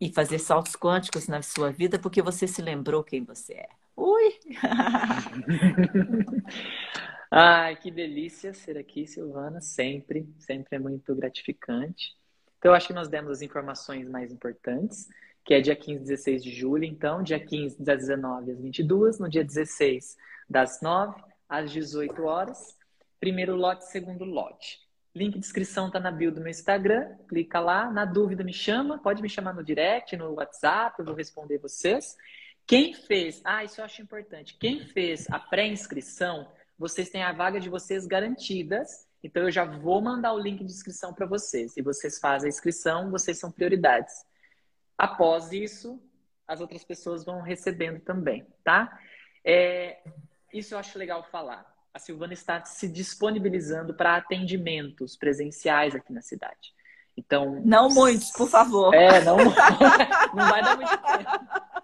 [0.00, 3.68] E fazer saltos quânticos na sua vida porque você se lembrou quem você é.
[3.96, 4.38] Ui!
[7.30, 12.16] Ai, que delícia ser aqui, Silvana, sempre, sempre é muito gratificante.
[12.58, 15.08] Então, eu acho que nós demos as informações mais importantes,
[15.44, 19.18] que é dia 15 e 16 de julho, então, dia 15 das 19 às 22,
[19.20, 20.16] no dia 16
[20.48, 22.76] das 9 às 18 horas,
[23.20, 24.80] primeiro lote, segundo lote.
[25.14, 27.16] Link de inscrição está na bio do meu Instagram.
[27.28, 27.90] Clica lá.
[27.90, 28.98] Na dúvida, me chama.
[28.98, 30.96] Pode me chamar no direct, no WhatsApp.
[30.98, 32.16] Eu vou responder vocês.
[32.64, 34.56] Quem fez, ah, isso eu acho importante.
[34.56, 36.46] Quem fez a pré-inscrição,
[36.80, 39.06] vocês têm a vaga de vocês garantidas.
[39.22, 41.76] Então eu já vou mandar o link de inscrição para vocês.
[41.76, 44.14] E vocês fazem a inscrição, vocês são prioridades.
[44.96, 46.02] Após isso,
[46.48, 48.98] as outras pessoas vão recebendo também, tá?
[49.44, 50.02] É,
[50.52, 56.22] isso eu acho legal falar a Silvana está se disponibilizando para atendimentos presenciais aqui na
[56.22, 56.72] cidade.
[57.16, 57.60] Então.
[57.64, 58.94] Não muitos, por favor.
[58.94, 59.36] É, não,
[60.34, 61.80] não vai dar muito tempo.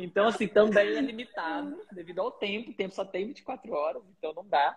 [0.00, 2.70] Então, assim, também é limitado devido ao tempo.
[2.70, 4.76] O tempo só tem 24 horas, então não dá.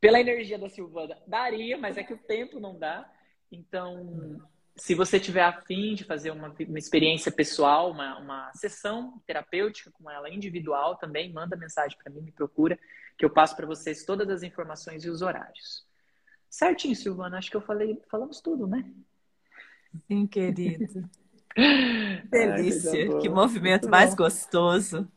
[0.00, 3.10] Pela energia da Silvana, daria, mas é que o tempo não dá.
[3.50, 4.40] Então,
[4.76, 10.08] se você tiver afim de fazer uma, uma experiência pessoal, uma, uma sessão terapêutica com
[10.10, 12.78] ela individual também, manda mensagem para mim, me procura,
[13.16, 15.84] que eu passo para vocês todas as informações e os horários.
[16.48, 18.88] Certinho, Silvana, acho que eu falei, falamos tudo, né?
[20.06, 21.08] Sim, querido.
[22.30, 24.24] Delícia, Ai, que movimento Muito mais bom.
[24.24, 25.08] gostoso.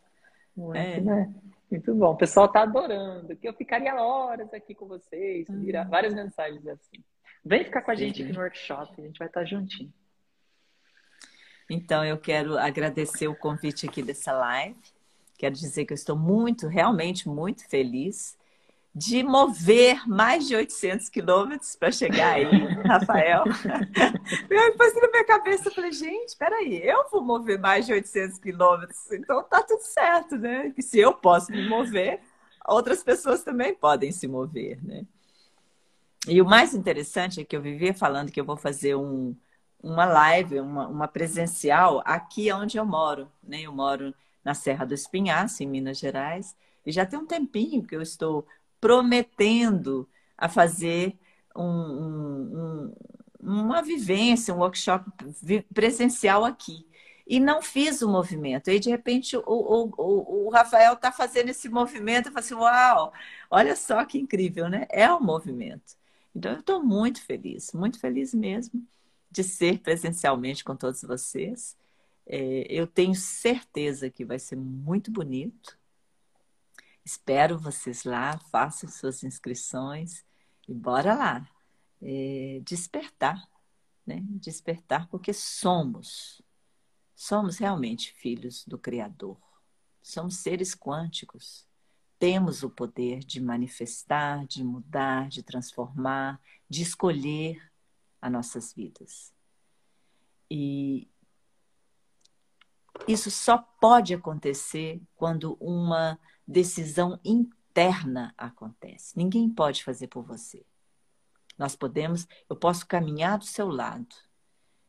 [0.55, 0.99] Muito, é.
[0.99, 1.33] né?
[1.69, 2.11] Muito bom.
[2.11, 5.65] O pessoal está adorando, que eu ficaria horas aqui com vocês, hum.
[5.89, 7.03] várias mensagens assim.
[7.43, 9.91] Vem ficar com a gente aqui no workshop, a gente vai estar juntinho.
[11.69, 14.77] Então, eu quero agradecer o convite aqui dessa live.
[15.37, 18.37] Quero dizer que eu estou muito, realmente muito feliz
[18.93, 22.45] de mover mais de 800 quilômetros para chegar aí,
[22.85, 23.45] Rafael.
[24.49, 28.37] eu depois na minha cabeça, eu falei, gente, peraí, eu vou mover mais de 800
[28.37, 30.71] quilômetros, então tá tudo certo, né?
[30.71, 32.19] Que se eu posso me mover,
[32.67, 35.05] outras pessoas também podem se mover, né?
[36.27, 39.35] E o mais interessante é que eu vivia falando que eu vou fazer um,
[39.81, 43.61] uma live, uma, uma presencial aqui onde eu moro, né?
[43.61, 44.13] Eu moro
[44.43, 46.55] na Serra do Espinhaço, em Minas Gerais,
[46.85, 48.45] e já tem um tempinho que eu estou
[48.81, 51.17] prometendo a fazer
[51.55, 52.95] um, um,
[53.39, 55.09] uma vivência, um workshop
[55.73, 56.85] presencial aqui.
[57.27, 58.69] E não fiz o movimento.
[58.69, 62.27] Aí, de repente, o, o, o Rafael está fazendo esse movimento.
[62.27, 63.13] Eu falei assim, uau,
[63.49, 64.85] olha só que incrível, né?
[64.89, 65.95] É o um movimento.
[66.35, 68.85] Então, eu estou muito feliz, muito feliz mesmo
[69.29, 71.77] de ser presencialmente com todos vocês.
[72.25, 75.77] É, eu tenho certeza que vai ser muito bonito.
[77.03, 80.23] Espero vocês lá, façam suas inscrições
[80.67, 81.49] e bora lá.
[82.01, 83.47] É, despertar,
[84.05, 84.23] né?
[84.29, 86.41] Despertar porque somos,
[87.15, 89.37] somos realmente filhos do Criador.
[90.01, 91.67] Somos seres quânticos.
[92.17, 97.71] Temos o poder de manifestar, de mudar, de transformar, de escolher
[98.21, 99.33] as nossas vidas.
[100.49, 101.07] E
[103.07, 109.17] isso só pode acontecer quando uma decisão interna acontece.
[109.17, 110.65] Ninguém pode fazer por você.
[111.57, 114.15] Nós podemos, eu posso caminhar do seu lado.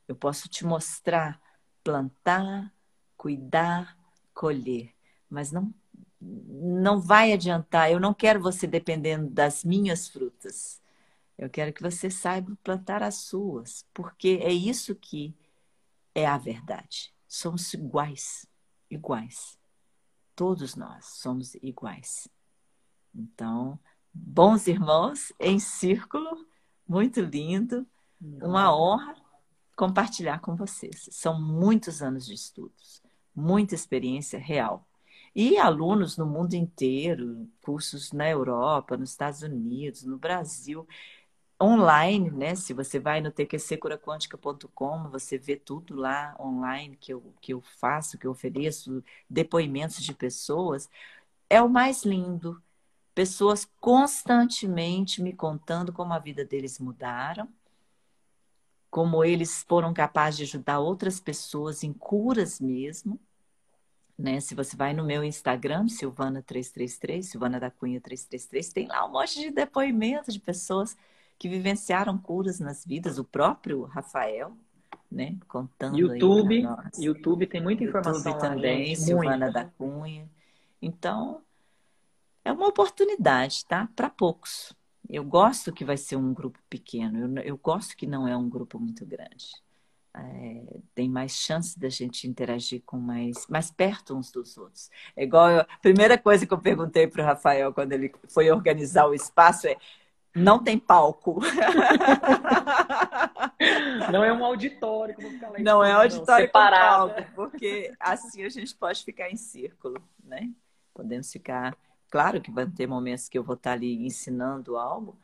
[0.09, 1.41] Eu posso te mostrar,
[1.85, 2.73] plantar,
[3.17, 3.97] cuidar,
[4.35, 4.93] colher,
[5.29, 5.73] mas não
[6.25, 7.91] não vai adiantar.
[7.91, 10.81] Eu não quero você dependendo das minhas frutas.
[11.37, 15.35] Eu quero que você saiba plantar as suas, porque é isso que
[16.15, 17.13] é a verdade.
[17.27, 18.47] Somos iguais,
[18.89, 19.59] iguais.
[20.35, 22.29] Todos nós somos iguais.
[23.15, 23.79] Então,
[24.13, 26.47] bons irmãos em círculo,
[26.89, 27.87] muito lindo,
[28.21, 29.15] uma honra
[29.77, 31.09] compartilhar com vocês.
[31.11, 33.03] São muitos anos de estudos,
[33.35, 34.87] muita experiência real.
[35.35, 40.87] E alunos no mundo inteiro, cursos na Europa, nos Estados Unidos, no Brasil
[41.63, 42.55] online, né?
[42.57, 48.19] Se você vai no tqcuraquântica.com, você vê tudo lá online que eu, que eu faço,
[48.19, 50.91] que eu ofereço, depoimentos de pessoas.
[51.49, 52.61] É o mais lindo.
[53.15, 57.49] Pessoas constantemente me contando como a vida deles mudaram,
[58.91, 63.21] como eles foram capazes de ajudar outras pessoas em curas mesmo.
[64.19, 64.41] Né?
[64.41, 69.41] Se você vai no meu Instagram, Silvana333, Silvana da Cunha 333, tem lá um monte
[69.41, 70.97] de depoimentos de pessoas
[71.43, 74.57] que vivenciaram curas nas vidas, o próprio Rafael,
[75.11, 76.65] né, contando YouTube,
[76.97, 80.31] YouTube tem muita informação YouTube também, lá, Silvana da Cunha.
[80.81, 81.43] Então,
[82.45, 83.89] é uma oportunidade, tá?
[83.97, 84.73] Para poucos.
[85.11, 88.49] Eu gosto que vai ser um grupo pequeno, eu, eu gosto que não é um
[88.49, 89.51] grupo muito grande.
[90.15, 90.63] É,
[90.95, 94.91] tem mais chance da gente interagir com mais, mais perto uns dos outros.
[95.17, 98.49] É igual eu, a primeira coisa que eu perguntei para o Rafael quando ele foi
[98.49, 99.77] organizar o espaço é
[100.35, 101.41] não tem palco.
[104.11, 107.33] Não é um auditório que vou ficar lá Não é um auditório não, com palco,
[107.35, 110.51] porque assim a gente pode ficar em círculo, né?
[110.93, 111.77] Podemos ficar.
[112.11, 115.17] Claro que vão ter momentos que eu vou estar ali ensinando algo,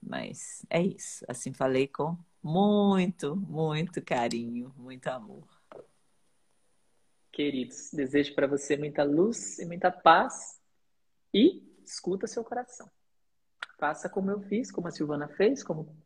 [0.00, 1.24] mas é isso.
[1.28, 5.48] Assim falei com muito, muito carinho, muito amor.
[7.32, 10.60] Queridos, desejo para você muita luz e muita paz
[11.34, 12.90] e escuta seu coração.
[13.80, 15.96] Faça como eu fiz, como a Silvana fez, como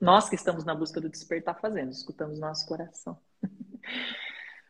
[0.00, 3.18] nós que estamos na busca do despertar fazemos, escutamos nosso coração.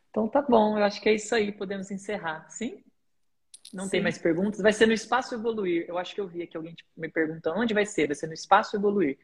[0.09, 2.83] Então tá bom, eu acho que é isso aí, podemos encerrar, sim?
[3.73, 3.89] Não Sim.
[3.89, 4.61] tem mais perguntas?
[4.61, 5.85] Vai ser no Espaço Evoluir.
[5.87, 8.05] Eu acho que eu vi aqui alguém me perguntando onde vai ser.
[8.05, 9.17] Vai ser no Espaço Evoluir.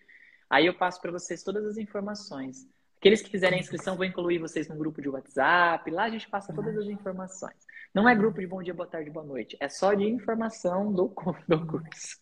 [0.50, 2.68] Aí eu passo para vocês todas as informações.
[2.98, 5.92] Aqueles que fizerem a inscrição, vou incluir vocês no grupo de WhatsApp.
[5.92, 7.56] Lá a gente passa todas as informações.
[7.94, 9.58] Não é grupo de bom dia, boa tarde, boa noite.
[9.60, 11.14] É só de informação do,
[11.48, 12.20] do curso.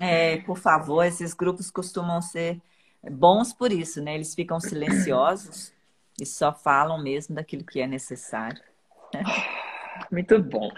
[0.00, 2.60] É, por favor, esses grupos costumam ser
[3.02, 4.14] bons por isso, né?
[4.14, 5.72] Eles ficam silenciosos
[6.20, 8.60] e só falam mesmo daquilo que é necessário.
[10.10, 10.70] Muito bom.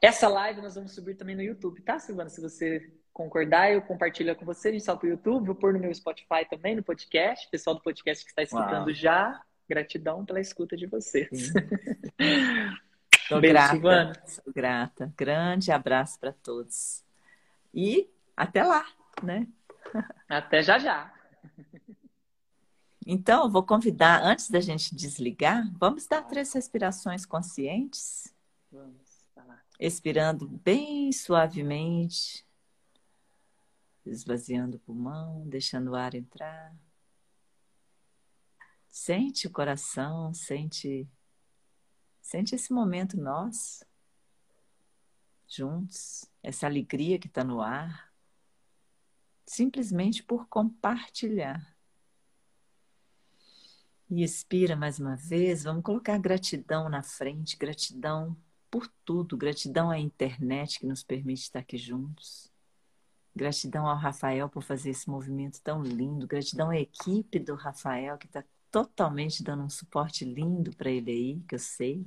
[0.00, 2.30] Essa live nós vamos subir também no YouTube, tá, Silvana?
[2.30, 5.80] Se você concordar, eu compartilho com você, a gente salta o YouTube, vou pôr no
[5.80, 7.48] meu Spotify também, no podcast.
[7.50, 8.94] Pessoal do podcast que está escutando Uau.
[8.94, 11.52] já, gratidão pela escuta de vocês.
[13.22, 14.22] Estou grata, Silvana.
[14.26, 15.14] Sou grata.
[15.16, 17.04] Grande abraço para todos.
[17.72, 18.84] E até lá,
[19.22, 19.46] né?
[20.28, 21.12] Até já já.
[23.06, 28.32] Então, vou convidar, antes da gente desligar, vamos dar três respirações conscientes.
[28.70, 29.60] Vamos, tá lá.
[29.78, 32.46] Expirando bem suavemente.
[34.06, 36.74] esvaziando o pulmão, deixando o ar entrar.
[38.88, 41.08] Sente o coração, sente
[42.22, 43.84] sente esse momento nosso
[45.46, 48.10] juntos, essa alegria que está no ar,
[49.44, 51.76] simplesmente por compartilhar.
[54.08, 58.36] E expira mais uma vez, vamos colocar gratidão na frente, gratidão
[58.70, 62.50] por tudo, gratidão à internet que nos permite estar aqui juntos.
[63.34, 66.26] Gratidão ao Rafael por fazer esse movimento tão lindo.
[66.26, 71.40] Gratidão à equipe do Rafael que está totalmente dando um suporte lindo para ele aí,
[71.46, 72.06] que eu sei.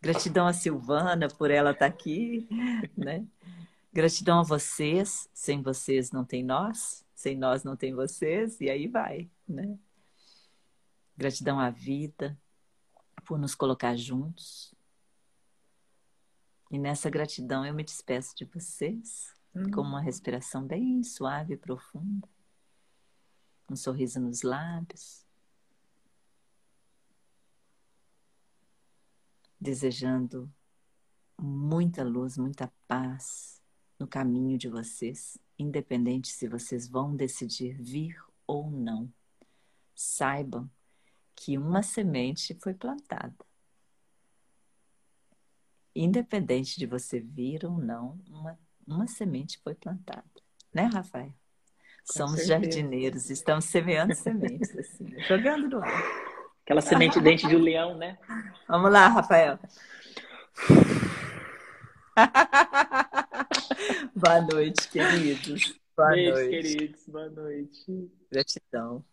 [0.00, 2.46] Gratidão a Silvana por ela estar tá aqui,
[2.96, 3.26] né?
[3.90, 8.86] Gratidão a vocês, sem vocês não tem nós, sem nós não tem vocês, e aí
[8.86, 9.78] vai, né?
[11.16, 12.38] Gratidão à vida
[13.24, 14.74] por nos colocar juntos.
[16.70, 19.70] E nessa gratidão eu me despeço de vocês hum.
[19.70, 22.28] com uma respiração bem suave e profunda,
[23.70, 25.21] um sorriso nos lábios.
[29.62, 30.52] Desejando
[31.40, 33.62] muita luz, muita paz
[33.98, 39.08] no caminho de vocês, independente se vocês vão decidir vir ou não.
[39.94, 40.68] Saibam
[41.36, 43.36] que uma semente foi plantada.
[45.94, 50.24] Independente de você vir ou não, uma, uma semente foi plantada.
[50.74, 51.32] Né, Rafael?
[52.08, 52.48] Com Somos certeza.
[52.48, 56.31] jardineiros, estamos semeando sementes, assim, jogando no ar.
[56.64, 58.18] Aquela semente dente de leão, né?
[58.68, 59.58] Vamos lá, Rafael.
[64.14, 65.74] Boa noite, queridos.
[65.96, 66.50] Boa Beijo, noite.
[66.50, 67.08] queridos.
[67.08, 68.10] Boa noite.
[68.30, 69.04] Gratidão.